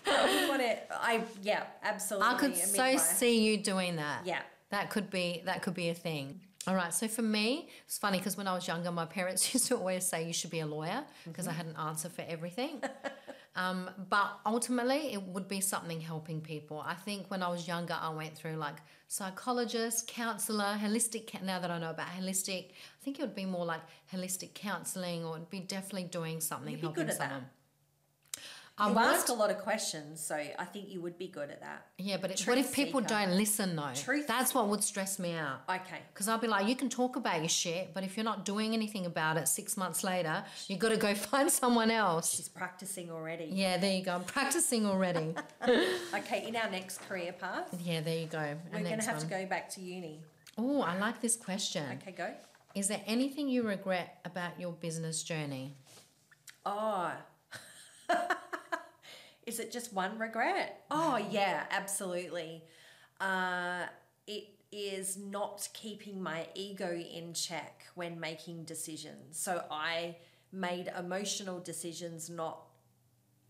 [0.07, 0.77] I would want to.
[1.03, 2.29] I yeah, absolutely.
[2.29, 3.01] I could a so midwife.
[3.01, 4.25] see you doing that.
[4.25, 4.41] Yeah.
[4.69, 6.39] That could be that could be a thing.
[6.67, 6.93] All right.
[6.93, 10.05] So for me, it's funny because when I was younger, my parents used to always
[10.05, 12.81] say you should be a lawyer because I had an answer for everything.
[13.55, 16.83] Um, but ultimately, it would be something helping people.
[16.85, 18.75] I think when I was younger, I went through like
[19.07, 21.41] psychologist, counselor, holistic.
[21.41, 23.81] Now that I know about holistic, I think it would be more like
[24.13, 27.43] holistic counseling, or it'd be definitely doing something You'd be helping good at that.
[28.77, 31.61] I You ask a lot of questions, so I think you would be good at
[31.61, 31.85] that.
[31.97, 33.13] Yeah, but it, what if people seeker.
[33.13, 33.91] don't listen though?
[33.95, 35.61] Truth- That's what would stress me out.
[35.69, 35.99] Okay.
[36.13, 38.73] Because I'll be like, you can talk about your shit, but if you're not doing
[38.73, 42.35] anything about it six months later, you've got to go find someone else.
[42.35, 43.49] She's practicing already.
[43.49, 44.13] Yeah, there you go.
[44.13, 45.33] I'm practicing already.
[46.13, 48.37] Okay, in our next career path, yeah, there you go.
[48.39, 50.21] And we're going to have to go back to uni.
[50.57, 51.83] Oh, I like this question.
[52.01, 52.33] Okay, go.
[52.73, 55.75] Is there anything you regret about your business journey?
[56.65, 57.11] Oh.
[59.45, 60.85] Is it just one regret?
[60.89, 62.63] Oh, yeah, absolutely.
[63.21, 63.83] Uh,
[64.27, 69.37] it is not keeping my ego in check when making decisions.
[69.37, 70.17] So I
[70.51, 72.59] made emotional decisions, not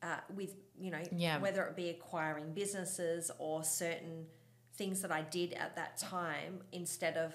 [0.04, 1.40] uh, with, you know, Yeah.
[1.40, 4.28] whether it be acquiring businesses or certain
[4.74, 7.34] things that I did at that time instead of,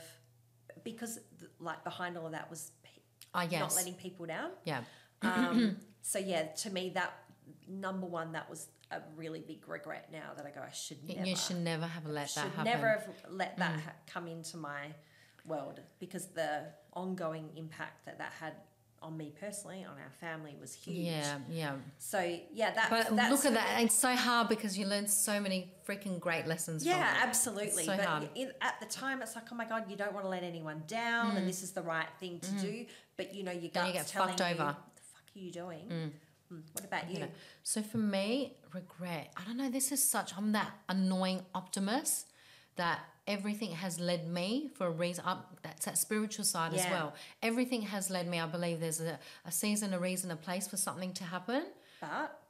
[0.85, 1.18] because
[1.59, 2.90] like behind all of that was pe-
[3.35, 3.61] Ah, yes.
[3.61, 4.51] not letting people down.
[4.64, 4.83] Yeah.
[5.23, 7.12] Um, so yeah, to me that
[7.68, 11.26] number one that was a really big regret now that I go I should never
[11.26, 12.64] You should never have let that should happen.
[12.64, 13.82] never have let that mm.
[13.82, 14.86] ha- come into my
[15.46, 18.54] world because the ongoing impact that that had
[19.02, 20.96] on me personally on our family was huge.
[20.98, 21.72] Yeah, yeah.
[21.98, 22.20] So
[22.52, 23.80] yeah, that But that's look at that.
[23.82, 27.26] It's so hard because you learn so many freaking great lessons from Yeah, it.
[27.26, 27.84] absolutely.
[27.84, 28.28] So but hard.
[28.34, 30.82] In, at the time, it's like, oh my god, you don't want to let anyone
[30.86, 31.46] down, and mm.
[31.46, 32.60] this is the right thing to mm.
[32.60, 32.86] do.
[33.16, 33.72] But you know, your Mm.
[33.72, 34.64] Then gut's you get telling fucked you, over.
[34.64, 36.12] What the fuck are you doing?
[36.50, 37.14] Hmm, What about you?
[37.14, 37.28] You know,
[37.62, 39.32] So for me, regret.
[39.36, 39.70] I don't know.
[39.70, 40.36] This is such.
[40.36, 42.26] I'm that annoying optimist
[42.76, 45.24] that everything has led me for a reason.
[45.26, 47.14] Up that's that spiritual side as well.
[47.42, 48.40] Everything has led me.
[48.40, 51.64] I believe there's a, a season, a reason, a place for something to happen.
[52.00, 52.40] But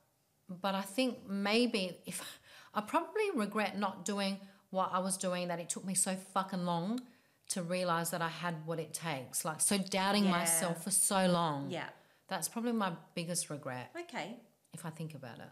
[0.62, 2.22] But I think maybe if
[2.74, 4.38] I probably regret not doing
[4.70, 7.00] what I was doing, that it took me so fucking long
[7.48, 9.44] to realize that I had what it takes.
[9.44, 10.30] Like so doubting Yeah.
[10.30, 11.68] myself for so long.
[11.70, 11.88] yeah,
[12.30, 14.36] That's probably my biggest regret okay,
[14.72, 15.48] if I think about it.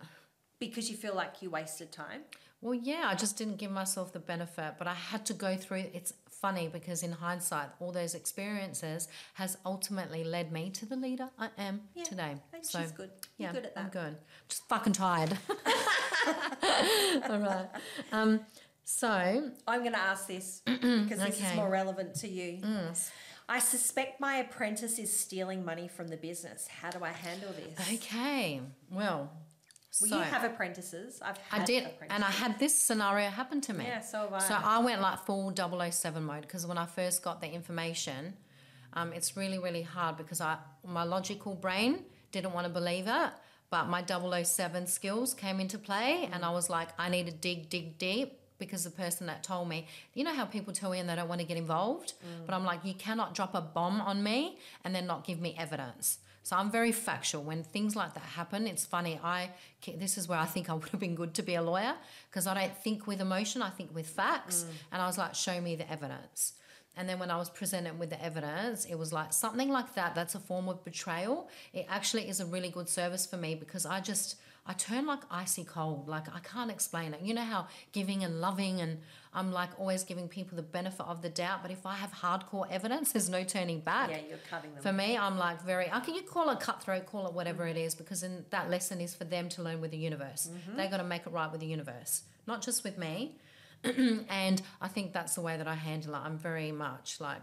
[0.61, 2.23] because you feel like you wasted time.
[2.61, 5.85] Well, yeah, I just didn't give myself the benefit, but I had to go through.
[5.93, 11.29] It's funny because in hindsight, all those experiences has ultimately led me to the leader
[11.39, 12.37] I am Yeah, today.
[12.51, 13.11] Think so she's good.
[13.39, 13.85] You're yeah, good at that.
[13.85, 14.17] I'm good.
[14.49, 15.37] Just fucking tired.
[17.29, 17.69] all right.
[18.13, 18.41] Um,
[18.85, 19.09] so
[19.67, 22.61] I'm going to ask this because this is more relevant to you.
[23.49, 26.69] I suspect my apprentice is stealing money from the business.
[26.69, 27.95] How do I handle this?
[27.95, 29.31] okay, well,
[30.01, 31.21] Well, so you have apprentices.
[31.23, 32.11] I've had I did, apprentices.
[32.11, 33.85] and I had this scenario happen to me.
[33.87, 34.39] Yeah, so have I.
[34.41, 38.35] So I went like full 007 mode because when I first got the information,
[38.93, 43.31] um, it's really really hard because I my logical brain didn't want to believe it,
[43.71, 47.71] but my 007 skills came into play, and I was like, I need to dig
[47.71, 51.09] dig deep because the person that told me, you know how people tell you and
[51.09, 52.47] they don't want to get involved, mm.
[52.47, 55.55] but I'm like, you cannot drop a bomb on me and then not give me
[55.59, 56.19] evidence.
[56.43, 57.43] So I'm very factual.
[57.43, 59.21] When things like that happen, it's funny.
[59.23, 59.51] I
[59.99, 61.95] this is where I think I would have been good to be a lawyer
[62.31, 63.61] because I don't think with emotion.
[63.61, 64.63] I think with facts.
[64.65, 64.73] Mm.
[64.93, 66.55] And I was like, show me the evidence.
[66.97, 70.15] And then when I was presented with the evidence, it was like something like that.
[70.15, 71.49] That's a form of betrayal.
[71.75, 74.37] It actually is a really good service for me because I just
[74.69, 76.09] I turn like icy cold.
[76.09, 77.23] Like I can't explain it.
[77.23, 78.99] You know how giving and loving and
[79.33, 81.63] I'm like always giving people the benefit of the doubt.
[81.63, 84.11] But if I have hardcore evidence, there's no turning back.
[84.11, 84.83] yeah, you're cutting them.
[84.83, 85.91] For me, I'm like very.
[85.91, 89.01] I can you call it cutthroat, call it whatever it is, because in that lesson
[89.01, 90.51] is for them to learn with the universe.
[90.53, 90.77] Mm-hmm.
[90.77, 93.37] They got to make it right with the universe, not just with me.
[93.85, 96.19] and I think that's the way that I handle it.
[96.19, 97.43] I'm very much like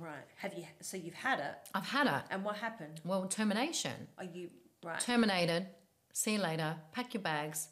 [0.00, 0.14] right.
[0.38, 0.64] Have you?
[0.80, 2.22] So you've had it, I've had it.
[2.30, 3.00] and what happened?
[3.04, 4.50] Well, termination, Are you
[4.82, 4.98] right?
[5.00, 5.66] terminated.
[6.16, 6.76] See you later.
[6.92, 7.68] Pack your bags.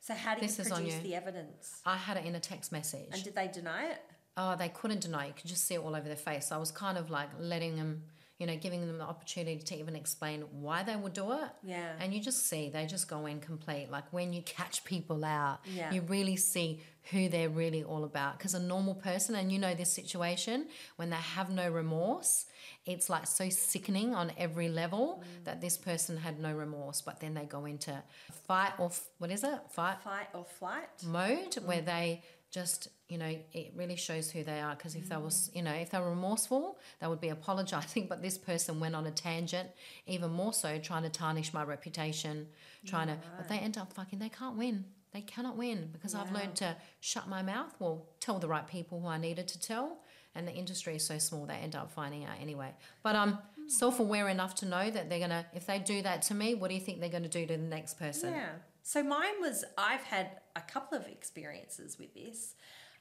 [0.00, 1.02] so how did you this is on produce you.
[1.02, 1.80] the evidence?
[1.86, 3.10] I had it in a text message.
[3.12, 4.02] And did they deny it?
[4.36, 5.26] Oh, they couldn't deny.
[5.26, 5.28] it.
[5.28, 6.50] You could just see it all over their face.
[6.50, 8.02] I was kind of like letting them,
[8.38, 11.48] you know, giving them the opportunity to even explain why they would do it.
[11.62, 11.92] Yeah.
[12.00, 13.88] And you just see they just go in complete.
[13.90, 15.90] Like when you catch people out, Yeah.
[15.92, 16.80] you really see
[17.12, 18.36] who they're really all about.
[18.36, 22.46] Because a normal person, and you know this situation, when they have no remorse,
[22.84, 25.44] it's like so sickening on every level Mm.
[25.44, 27.00] that this person had no remorse.
[27.00, 28.02] But then they go into
[28.46, 29.60] fight or f- what is it?
[29.70, 30.88] Fight Fight or flight?
[31.04, 32.22] mode where they
[32.56, 35.56] just you know it really shows who they are because if they was mm.
[35.56, 39.04] you know if they were remorseful they would be apologizing but this person went on
[39.06, 39.68] a tangent
[40.06, 42.46] even more so trying to tarnish my reputation
[42.86, 44.86] trying to but they end up fucking they can't win.
[45.12, 49.00] They cannot win because i've learned to shut my mouth well tell the right people
[49.00, 49.98] who i needed to tell
[50.34, 52.70] and the industry is so small they end up finding out anyway.
[53.02, 53.38] But i'm
[53.68, 56.74] self-aware enough to know that they're gonna if they do that to me what do
[56.74, 58.32] you think they're gonna do to the next person?
[58.32, 58.48] Yeah.
[58.86, 62.54] So mine was I've had a couple of experiences with this,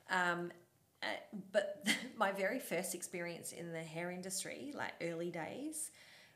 [0.10, 0.52] um,
[1.04, 1.06] uh,
[1.52, 5.92] but my very first experience in the hair industry, like early days,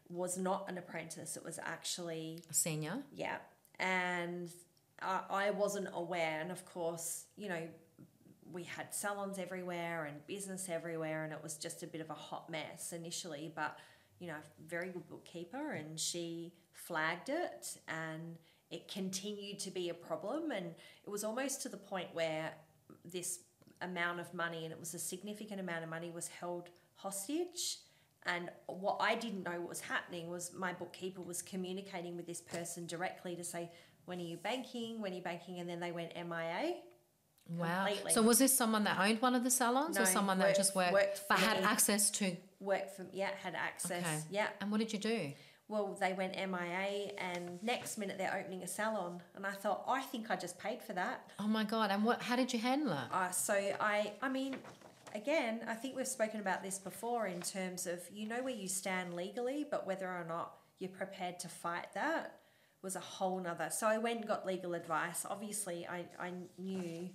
[0.08, 1.36] was not an apprentice.
[1.36, 3.38] It was actually a senior yeah,
[3.80, 4.52] and
[5.02, 6.42] I, I wasn't aware.
[6.42, 7.64] And of course, you know,
[8.54, 12.20] we had salons everywhere and business everywhere, and it was just a bit of a
[12.30, 13.52] hot mess initially.
[13.56, 13.80] But
[14.20, 18.38] you know, very good bookkeeper, and she flagged it, and
[18.72, 20.68] it continued to be a problem, and
[21.04, 22.54] it was almost to the point where
[23.04, 23.40] this
[23.82, 27.78] amount of money, and it was a significant amount of money, was held hostage.
[28.26, 32.42] And what I didn't know what was happening was my bookkeeper was communicating with this
[32.42, 33.72] person directly to say,
[34.06, 35.02] when are you banking?
[35.02, 35.60] When are you banking?
[35.60, 36.76] And then they went MIA.
[37.58, 37.86] Wow.
[37.86, 38.12] Completely.
[38.12, 40.76] So was this someone that owned one of the salons No, or someone that just
[40.76, 41.64] worked, worked for but had me.
[41.64, 42.36] access to?
[42.60, 44.04] work from, yeah, had access.
[44.04, 44.20] Okay.
[44.32, 44.48] Yeah.
[44.62, 45.32] And what did you do?
[45.70, 49.22] Well, they went MIA, and next minute they're opening a salon.
[49.36, 51.32] And I thought, I think I just paid for that.
[51.40, 51.92] Oh my god!
[51.92, 52.22] And what?
[52.22, 53.14] How did you handle it?
[53.14, 54.58] Uh, so I, I mean,
[55.16, 58.68] again, I think we've spoken about this before in terms of you know where you
[58.68, 62.40] stand legally, but whether or not you're prepared to fight that
[62.82, 63.70] was a whole nother.
[63.72, 65.26] So I went and got legal advice.
[65.30, 67.10] Obviously, I, I knew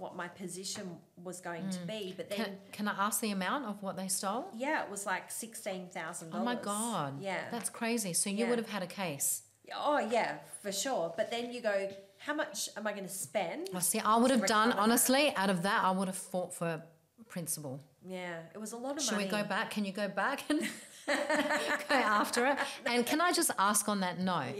[0.00, 1.86] what my position was going to mm.
[1.86, 4.46] be, but then Can, can I ask the amount of what they stole?
[4.56, 7.20] yeah, it was like $16000 Oh my god!
[7.20, 7.44] Yeah.
[7.50, 8.12] that's crazy.
[8.14, 8.48] So you Yeah.
[8.50, 9.42] would have had a case.
[9.76, 11.12] Oh yeah, for sure.
[11.16, 13.70] But then you go, how much am I going to spend?
[13.74, 14.00] I see.
[14.00, 15.32] I would have done honestly.
[15.36, 16.82] Out of that, I would have fought for
[17.28, 17.80] principle.
[18.04, 19.24] Yeah, it was a lot of Should money.
[19.24, 19.70] Should we go back?
[19.70, 20.60] Can you go back and
[21.06, 22.58] go after it?
[22.86, 24.54] And can I just ask on that note,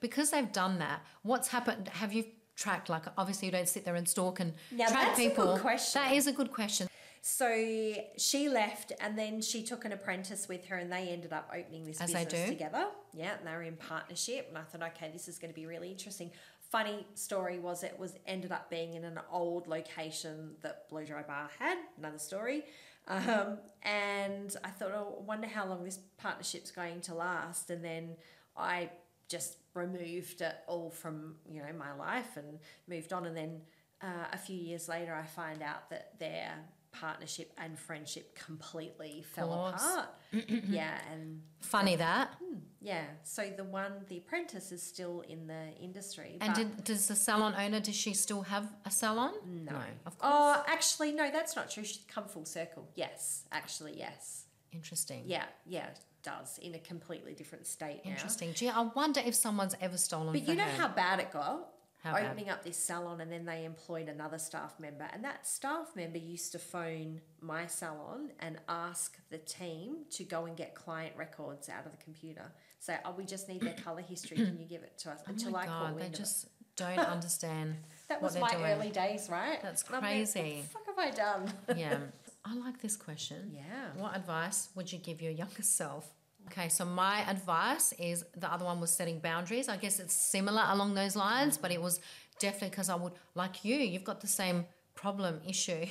[0.00, 1.88] because they've done that, what's happened?
[1.88, 2.24] Have you
[2.60, 2.88] tracked?
[2.88, 5.58] Like, obviously, you don't sit there and stalk and Now, track that's a good people.
[5.58, 6.02] question.
[6.02, 6.86] That is a good question.
[7.22, 11.50] So she left, and then she took an apprentice with her, and they ended up
[11.54, 12.86] opening this As business together.
[13.12, 14.46] Yeah, and they were in partnership.
[14.48, 16.30] And I thought, okay, this is going to be really interesting.
[16.70, 21.22] Funny story was it was ended up being in an old location that Blue Dry
[21.22, 21.78] Bar had.
[21.98, 22.62] Another story.
[23.08, 27.70] Um, and I thought, oh, I wonder how long this partnership's going to last.
[27.70, 28.16] And then
[28.56, 28.90] I
[29.30, 32.58] just removed it all from you know my life and
[32.88, 33.24] moved on.
[33.26, 33.60] And then
[34.02, 36.52] uh, a few years later, I find out that their
[36.92, 40.08] partnership and friendship completely fell apart.
[40.68, 42.34] yeah, and Funny that.
[42.80, 43.04] yeah.
[43.22, 46.38] So the one, the apprentice, is still in the industry.
[46.40, 47.80] And did, does the salon owner?
[47.80, 49.34] Does she still have a salon?
[49.46, 49.76] No.
[50.04, 50.32] of course.
[50.34, 51.84] Oh, actually, no, that's not true.
[51.84, 52.88] She's come full circle.
[52.96, 54.46] Yes, actually, yes.
[54.72, 55.22] Interesting.
[55.26, 55.86] Yeah, yeah,
[56.22, 58.12] does in a completely different state now.
[58.12, 58.52] Interesting.
[58.54, 60.32] Gee, I wonder if someone's ever stolen.
[60.32, 60.80] But you know her.
[60.82, 61.68] how bad it got?
[62.02, 62.26] How bad?
[62.30, 65.06] Opening up this salon and then they employed another staff member.
[65.12, 70.46] And that staff member used to phone my salon and ask the team to go
[70.46, 72.50] and get client records out of the computer.
[72.78, 74.36] Say, oh, we just need their colour history.
[74.38, 75.20] Can you give it to us?
[75.26, 76.18] Oh Until I call God, they into it.
[76.24, 77.76] just don't understand.
[78.10, 78.64] That was my doing.
[78.64, 79.62] early days, right?
[79.62, 80.64] That's I'm like, crazy.
[80.72, 81.52] what the fuck have I done?
[81.78, 81.98] Yeah.
[82.44, 83.52] I like this question.
[83.54, 83.90] Yeah.
[83.96, 86.12] What advice would you give your younger self?
[86.46, 89.68] Okay, so my advice is the other one was setting boundaries.
[89.68, 92.00] I guess it's similar along those lines, but it was
[92.38, 94.64] definitely because I would, like you, you've got the same
[94.94, 95.84] problem issue,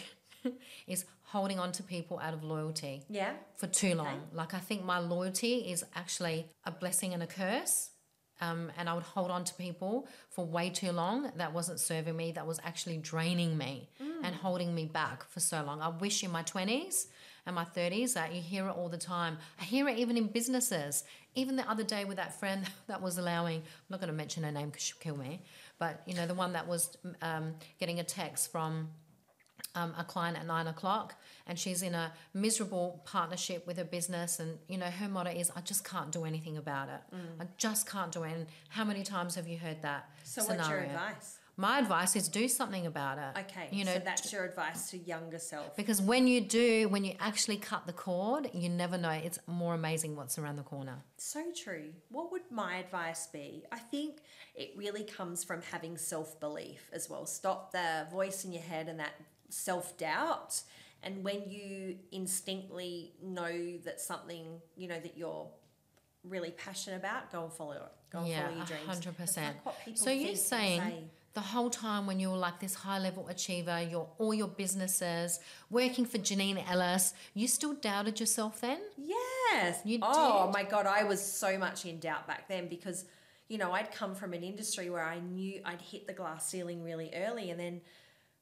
[0.88, 3.34] is holding on to people out of loyalty Yeah.
[3.56, 4.22] for too long.
[4.34, 7.92] Like, I think my loyalty is actually a blessing and a curse.
[8.42, 12.16] Um, and I would hold on to people for way too long that wasn't serving
[12.16, 13.90] me, that was actually draining me
[14.24, 15.82] and holding me back for so long.
[15.82, 17.08] I wish in my 20s
[17.46, 19.38] and my 30s that you hear it all the time.
[19.60, 21.04] I hear it even in businesses.
[21.36, 24.44] Even the other day with that friend that was allowing, I'm not going to mention
[24.44, 25.42] her name because she'll kill me,
[25.78, 28.90] but you know, the one that was um, getting a text from
[29.76, 31.16] um, a client at nine o'clock
[31.48, 35.52] and she's in a miserable partnership with her business and you know her motto is
[35.56, 37.02] i just can't do anything about it
[37.40, 40.58] i just can't do it and how many times have you heard that So scenario?
[40.60, 41.36] what's your advice?
[41.58, 43.68] my advice is do something about it Okay.
[43.72, 45.76] you know so that's your advice to younger self.
[45.76, 49.74] because when you do when you actually cut the cord you never know it's more
[49.76, 51.90] amazing what's around the corner So true.
[52.10, 53.64] What would my advice be?
[53.72, 54.20] I think
[54.56, 57.26] it really comes from having self belief as well.
[57.26, 59.12] Stop the voice in your head and that
[59.50, 60.62] self doubt.
[61.02, 64.46] And when you instinctly know that something,
[64.76, 65.48] you know, that you're
[66.24, 67.92] really passionate about, go and follow it.
[68.12, 68.86] Go and yeah follow your dreams.
[68.86, 71.04] hundred percent Fuck what people so you're saying say.
[71.36, 75.40] the whole time when you were like this high level achiever, your all your businesses,
[75.70, 78.80] working for Janine Ellis, you still doubted yourself then?
[78.98, 79.80] Yes.
[79.86, 80.54] You oh did?
[80.54, 83.06] my god, I was so much in doubt back then because
[83.48, 86.84] you know I'd come from an industry where I knew I'd hit the glass ceiling
[86.84, 87.82] really early, and then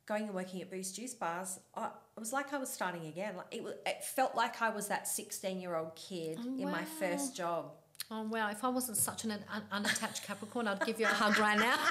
[0.08, 3.36] going and working at Boost Juice Bars, I, it was like I was starting again.
[3.36, 7.36] Like it, was, it felt like I was that sixteen-year-old kid Oh, in my first
[7.36, 7.72] job.
[8.10, 8.50] Oh wow!
[8.50, 11.78] If I wasn't such an un- unattached Capricorn, I'd give you a hug right now.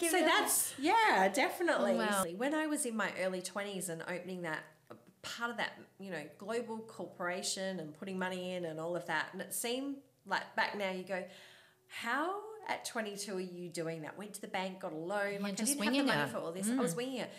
[0.00, 1.92] So that's yeah, definitely.
[1.92, 2.24] Oh, wow.
[2.36, 4.60] When I was in my early twenties and opening that
[5.22, 9.26] part of that, you know, global corporation and putting money in and all of that,
[9.32, 11.22] and it seemed like back now you go,
[11.88, 12.34] how
[12.68, 14.18] at 22 are you doing that?
[14.18, 15.40] Went to the bank, got a loan.
[15.40, 16.06] like I didn't have the money it.
[16.06, 16.28] Mm.
[16.28, 16.68] for all this.
[16.70, 17.30] I was winging it.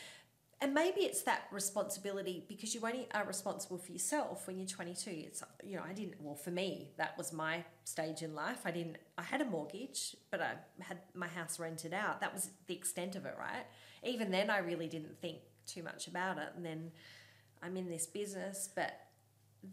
[0.61, 5.11] And maybe it's that responsibility because you only are responsible for yourself when you're 22.
[5.11, 6.15] It's you know I didn't.
[6.21, 8.61] Well, for me, that was my stage in life.
[8.63, 8.97] I didn't.
[9.17, 12.21] I had a mortgage, but I had my house rented out.
[12.21, 13.65] That was the extent of it, right?
[14.03, 16.49] Even then, I really didn't think too much about it.
[16.55, 16.91] And then
[17.61, 19.04] I'm in this business, but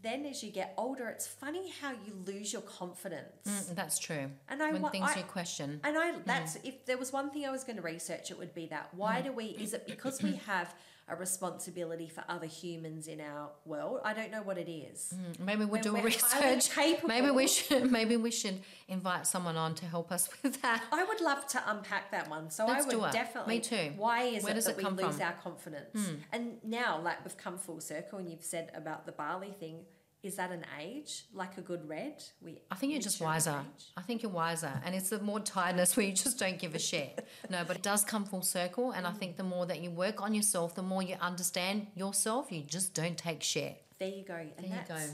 [0.01, 3.47] then as you get older, it's funny how you lose your confidence.
[3.47, 4.31] Mm, that's true.
[4.49, 5.79] And I when things I- you question.
[5.83, 8.53] And I that's if there was one thing I was going to research, it would
[8.53, 8.89] be that.
[8.93, 9.45] Why do we?
[9.45, 10.73] Is it because we have
[11.07, 14.01] a responsibility for other humans in our world?
[14.03, 15.13] I don't know what it is.
[15.15, 16.69] Mm, maybe we'll do research.
[17.05, 17.91] Maybe we should.
[17.91, 20.83] Maybe we should invite someone on to help us with that.
[20.91, 22.49] I would love to unpack that one.
[22.49, 23.55] So Let's I would definitely.
[23.55, 23.93] Me too.
[23.97, 25.21] Why is Where it that it we lose from?
[25.21, 26.07] Our confidence?
[26.07, 26.15] Hmm.
[26.31, 29.79] And now, like we've come full circle, and you've said about the barley thing.
[30.23, 32.23] Is that an age like a good red?
[32.41, 32.61] We.
[32.71, 33.59] I think you're just wiser.
[33.97, 36.79] I think you're wiser, and it's the more tiredness where you just don't give a
[36.79, 37.27] shit.
[37.49, 39.17] No, but it does come full circle, and I mm.
[39.17, 42.53] think the more that you work on yourself, the more you understand yourself.
[42.53, 43.83] You just don't take shit.
[43.99, 44.35] There you go.
[44.35, 45.13] And There you go.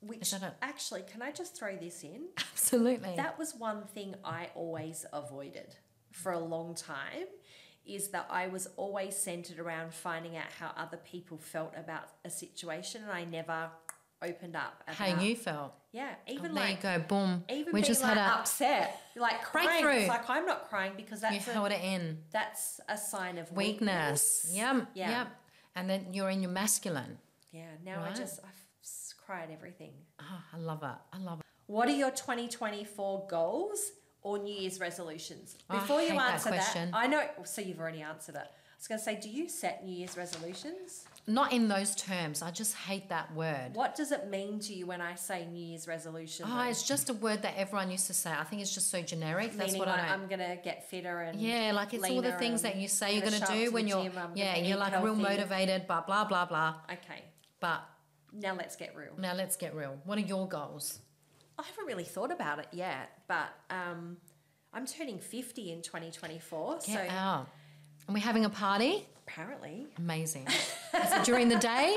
[0.00, 2.26] Which actually, can I just throw this in?
[2.38, 3.14] Absolutely.
[3.16, 5.74] That was one thing I always avoided
[6.12, 7.26] for a long time
[7.84, 12.30] is that I was always centered around finding out how other people felt about a
[12.30, 13.70] situation and I never
[14.22, 15.72] opened up about How you felt.
[15.92, 16.98] yeah even Oh, there like you go.
[17.08, 17.44] Boom.
[17.48, 18.38] even we being just like had a.
[18.38, 20.00] upset like crying Breakthrough.
[20.02, 22.18] it's like I'm not crying because that's You a, held it in.
[22.32, 24.50] that's a sign of Weakness.
[24.52, 24.88] Yep.
[24.94, 25.10] Yeah.
[25.10, 25.28] Yep.
[25.76, 27.18] And then you're in your masculine.
[27.52, 28.50] yeah now I just I've
[29.24, 30.98] cried everything Oh, I love it.
[31.12, 31.44] I love it.
[31.66, 33.92] What are your 2024 goals
[34.22, 35.56] or New Year's resolutions?
[35.70, 36.90] I Before you hate that answer that, question.
[36.92, 38.40] I know, so you've already answered it.
[38.40, 41.04] I was going to say, do you set New Year's resolutions?
[41.28, 42.40] Not in those terms.
[42.40, 43.74] I just hate that word.
[43.74, 46.46] What does it mean to you when I say New Year's resolution?
[46.48, 46.70] Oh, though?
[46.70, 48.32] it's just a word that everyone used to say.
[48.32, 49.52] I think it's just so generic.
[49.52, 50.08] That's what like I.
[50.08, 53.12] I'm going to get fitter and Yeah, like it's all the things that you say
[53.12, 55.14] you're gonna going to show up do to when you're, gym, yeah, you're like real
[55.14, 56.76] motivated, but blah, blah, blah.
[56.90, 57.22] Okay,
[57.60, 57.82] But
[58.32, 59.12] now let's get real.
[59.18, 59.98] now let's get real.
[60.04, 60.98] What are your goals?
[61.58, 64.16] I haven't really thought about it yet, but um,
[64.72, 66.74] I'm turning 50 in 2024.
[66.74, 67.48] Get so out.
[68.06, 69.06] And we're having a party?
[69.28, 70.46] Apparently, Amazing.
[70.48, 71.96] Is it during the day?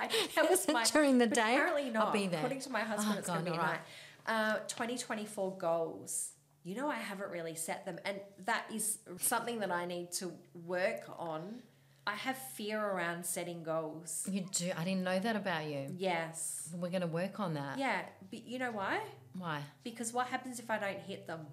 [0.00, 1.54] I, that was my During the day?
[1.54, 2.12] Apparently I'll not.
[2.12, 2.38] be there.
[2.40, 3.78] According to my husband, Oh, it's going to be right.
[4.26, 6.30] Uh, 2024 goals.
[6.64, 10.32] You know, I haven't really set them, and that is something that I need to
[10.66, 11.62] work on.
[12.06, 14.26] I have fear around setting goals.
[14.30, 14.70] You do.
[14.76, 15.86] I didn't know that about you.
[15.96, 16.68] Yes.
[16.74, 17.78] We're going to work on that.
[17.78, 19.00] Yeah, but you know why?
[19.38, 19.62] Why?
[19.84, 21.46] Because what happens if I don't hit them?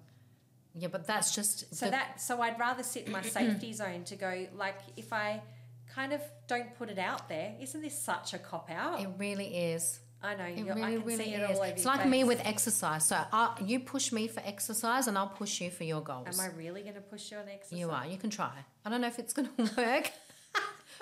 [0.78, 1.74] Yeah, but that's just.
[1.74, 5.12] So the- that so I'd rather sit in my safety zone to go like if
[5.12, 5.42] I
[5.94, 9.00] kind of don't put it out there, isn't this such a cop out?
[9.00, 10.00] It really is.
[10.20, 11.56] I know It you're, really, I can really see it is.
[11.58, 13.06] all over It's like me with exercise.
[13.06, 16.26] So I, you push me for exercise, and I'll push you for your goals.
[16.26, 17.78] Am I really going to push you on exercise?
[17.78, 18.04] You are.
[18.04, 18.50] You can try.
[18.84, 20.10] I don't know if it's going to work,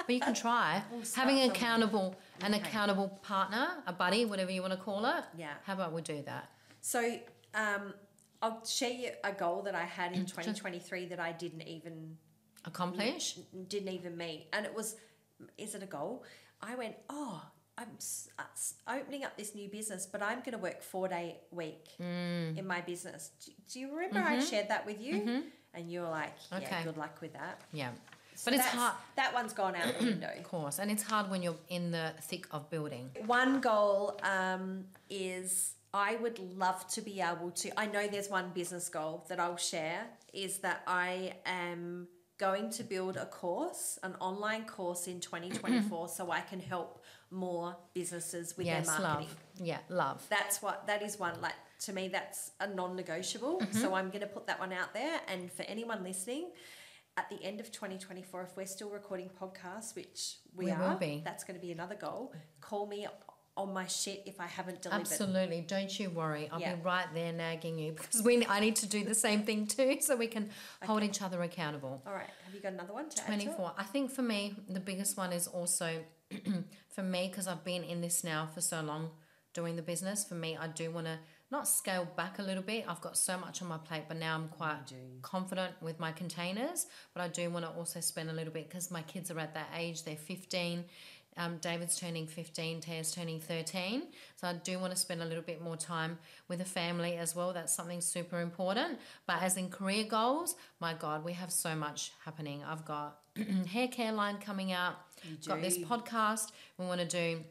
[0.07, 0.83] but you can try.
[0.93, 2.62] We'll start Having an accountable, an Okay.
[2.62, 5.24] accountable partner, a buddy, whatever you want to call it.
[5.37, 5.55] Yeah.
[5.64, 6.51] How about we do that?
[6.83, 7.18] So
[7.55, 7.95] um,
[8.43, 12.16] I'll share you a goal that I had in 2023 that I didn't even
[12.64, 13.39] Accomplish.
[13.68, 14.97] didn't even meet, and it was,
[15.57, 16.24] is it a goal?
[16.61, 17.41] I went, oh,
[17.78, 18.43] I'm s- uh,
[18.99, 22.59] opening up this new business, but I'm going to work four day week Mm.
[22.59, 23.30] in my business.
[23.45, 25.45] Do, do you remember I shared that with you?
[25.74, 26.64] And you were like, yeah, Mm-hmm.
[26.74, 26.84] Okay.
[26.84, 27.61] good luck with that.
[27.72, 27.91] Yeah.
[28.34, 30.30] So but it's hard, That one's gone out the window.
[30.39, 33.11] of course, and it's hard when you're in the thick of building.
[33.26, 37.80] One goal um, is I would love to be able to.
[37.80, 42.82] I know there's one business goal that I'll share is that I am going to
[42.82, 48.66] build a course, an online course in 2024, so I can help more businesses with
[48.66, 49.28] yes, their marketing.
[49.28, 49.66] love.
[49.66, 50.26] Yeah, love.
[50.28, 52.09] That's what that is one like to me.
[52.09, 53.61] That's a non-negotiable.
[53.61, 53.78] Mm-hmm.
[53.78, 55.18] So I'm going to put that one out there.
[55.28, 56.51] And for anyone listening,
[57.16, 61.44] at the end of 2024, if we're still recording podcasts, which we, We are, that's
[61.44, 62.34] going to be another goal.
[62.61, 63.07] Call me
[63.57, 65.00] on my shit if I haven't delivered.
[65.02, 65.62] Absolutely.
[65.62, 66.48] Don't you worry.
[66.52, 66.74] I'll Yeah.
[66.74, 69.98] be right there nagging you because we I need to do the same thing too
[70.00, 70.50] so we can
[70.84, 72.02] hold each other accountable.
[72.07, 72.28] All right.
[72.44, 73.44] Have you got another one to add to it?
[73.44, 73.72] 24.
[73.78, 76.02] I think for me, the biggest one is also
[76.90, 79.11] for me, because I've been in this now for so long
[79.54, 81.18] doing the business, for me, I do want to
[81.50, 82.84] not scale back a little bit.
[82.88, 84.80] I've got so much on my plate, but now I'm quite
[85.22, 86.86] confident with my containers.
[87.14, 89.54] But I do want to also spend a little bit because my kids are at
[89.54, 90.84] that age, they're 15.
[91.37, 94.05] Um, David's turning 15, Taya's turning 13.
[94.37, 96.18] So I do want to spend a little bit more time
[96.49, 97.53] with the family as well.
[97.53, 98.99] That's something super important.
[99.26, 102.62] But as in career goals, my God, we have so much happening.
[102.64, 103.18] I've got
[103.70, 104.95] hair care line coming out,
[105.47, 106.53] got this podcast.
[106.78, 107.45] We want to do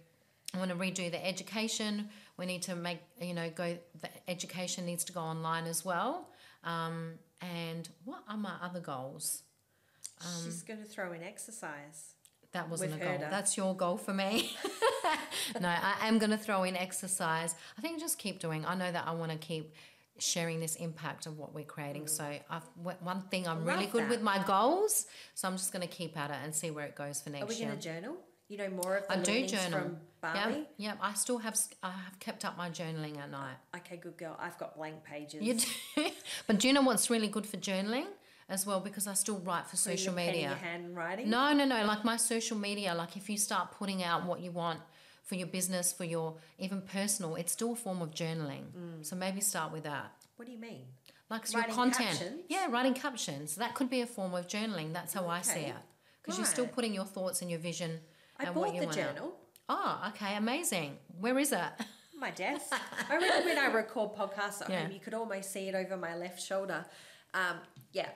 [0.56, 2.10] I want to redo the education.
[2.38, 6.30] We need to make, you know, go, the education needs to go online as well.
[6.64, 9.44] Um, and what are my other goals?
[10.44, 12.15] She's going to throw in exercise.
[12.56, 13.18] That wasn't a goal.
[13.20, 14.56] That's your goal for me.
[15.60, 17.54] no, I am going to throw in exercise.
[17.78, 18.66] I think just keep doing.
[18.66, 19.74] I know that I want to keep
[20.20, 22.08] sharing this impact of what we're creating.
[22.08, 22.64] So I've
[23.02, 23.92] one thing I'm really Mm.
[23.92, 24.10] Good that.
[24.10, 25.06] with my goals.
[25.34, 27.42] So I'm just going to keep at it and see where it goes for next
[27.60, 27.68] year.
[27.68, 28.16] Are we going to journal?
[28.48, 29.80] You know more of the I do journal.
[29.80, 30.68] from Yeah, Bali.
[30.78, 30.94] yeah.
[31.02, 31.60] I still have.
[31.84, 33.56] I have kept up my journaling at night.
[33.76, 34.38] Okay, good girl.
[34.40, 35.42] I've got blank pages.
[35.42, 36.10] You do,
[36.48, 38.06] but do you know what's really good for journaling
[38.50, 38.80] as well?
[38.80, 40.58] Because I still write for social your media.
[40.62, 41.30] handwriting.
[41.30, 41.86] No, no, no.
[41.86, 44.80] Like my social media, like if you start putting out what you want
[45.24, 48.66] for your business, for your even personal, it's still a form of journaling.
[49.02, 50.12] So maybe start with that.
[50.36, 50.82] What do you mean?
[51.30, 52.10] Like so your Writing content.
[52.10, 52.42] captions?
[52.50, 53.56] Yeah, writing captions.
[53.56, 54.94] That could be a form of journaling.
[54.94, 55.76] That's how I see it.
[56.22, 58.00] Because you're still putting your thoughts and your vision
[58.40, 59.16] I and what you the want out.
[59.16, 59.36] journal.
[59.70, 60.98] Oh, okay, amazing.
[61.20, 61.60] Where is it?
[62.20, 62.72] My desk.
[63.10, 64.84] I remember when I record podcasts at Yeah.
[64.84, 66.86] home, you could almost see it over my left shoulder.
[67.34, 67.58] Um,
[67.92, 68.10] yeah.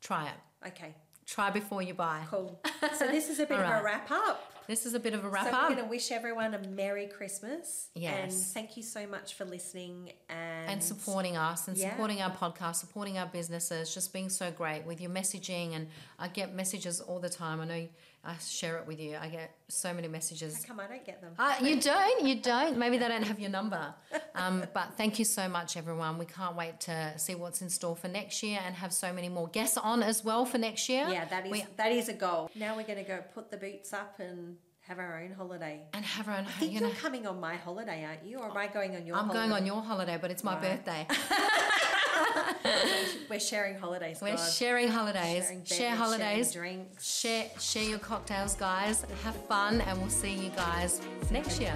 [0.00, 0.68] Try it.
[0.68, 0.94] Okay.
[1.26, 2.22] Try before you buy.
[2.28, 2.60] Cool.
[2.98, 3.80] So this is a bit of Alright.
[3.80, 4.46] a wrap up.
[4.66, 5.62] This is a bit of a wrap so up.
[5.68, 7.88] we're going to wish everyone a Merry Christmas.
[7.94, 8.22] Yes.
[8.22, 11.90] And thank you so much for listening and, and supporting us and Yeah.
[11.90, 15.74] supporting our podcast, supporting our businesses, just being so great with your messaging.
[15.74, 15.88] And
[16.18, 17.60] I get messages all the time.
[17.60, 17.88] I know
[18.22, 19.16] I share it with you.
[19.18, 20.62] I get so many How messages.
[20.66, 21.32] come I don't get them?
[21.38, 22.76] Uh, you don't, you don't.
[22.76, 23.94] Maybe they don't have your number.
[24.34, 26.18] Um, but thank you so much, everyone.
[26.18, 29.30] We can't wait to see what's in store for next year and have so many
[29.30, 31.06] more guests on as well for next year.
[31.08, 32.50] yeah, that is We- that is a goal.
[32.54, 35.82] Now we're going to go put the boots up and have our own holiday.
[35.94, 36.44] and have our own.
[36.46, 38.38] I think you you're know, coming on my holiday, aren't you?
[38.38, 39.48] Or am I going on your I'm holiday?
[39.48, 40.84] going on your holiday, but it's my Right.
[40.84, 41.06] birthday.
[43.30, 44.50] We're sharing holidays, We're God.
[44.52, 45.44] sharing holidays.
[45.46, 46.52] Sharing share holidays.
[46.52, 47.18] drinks.
[47.20, 49.04] Share share your cocktails, guys.
[49.24, 51.00] Have fun, and we'll see you guys
[51.30, 51.74] next year.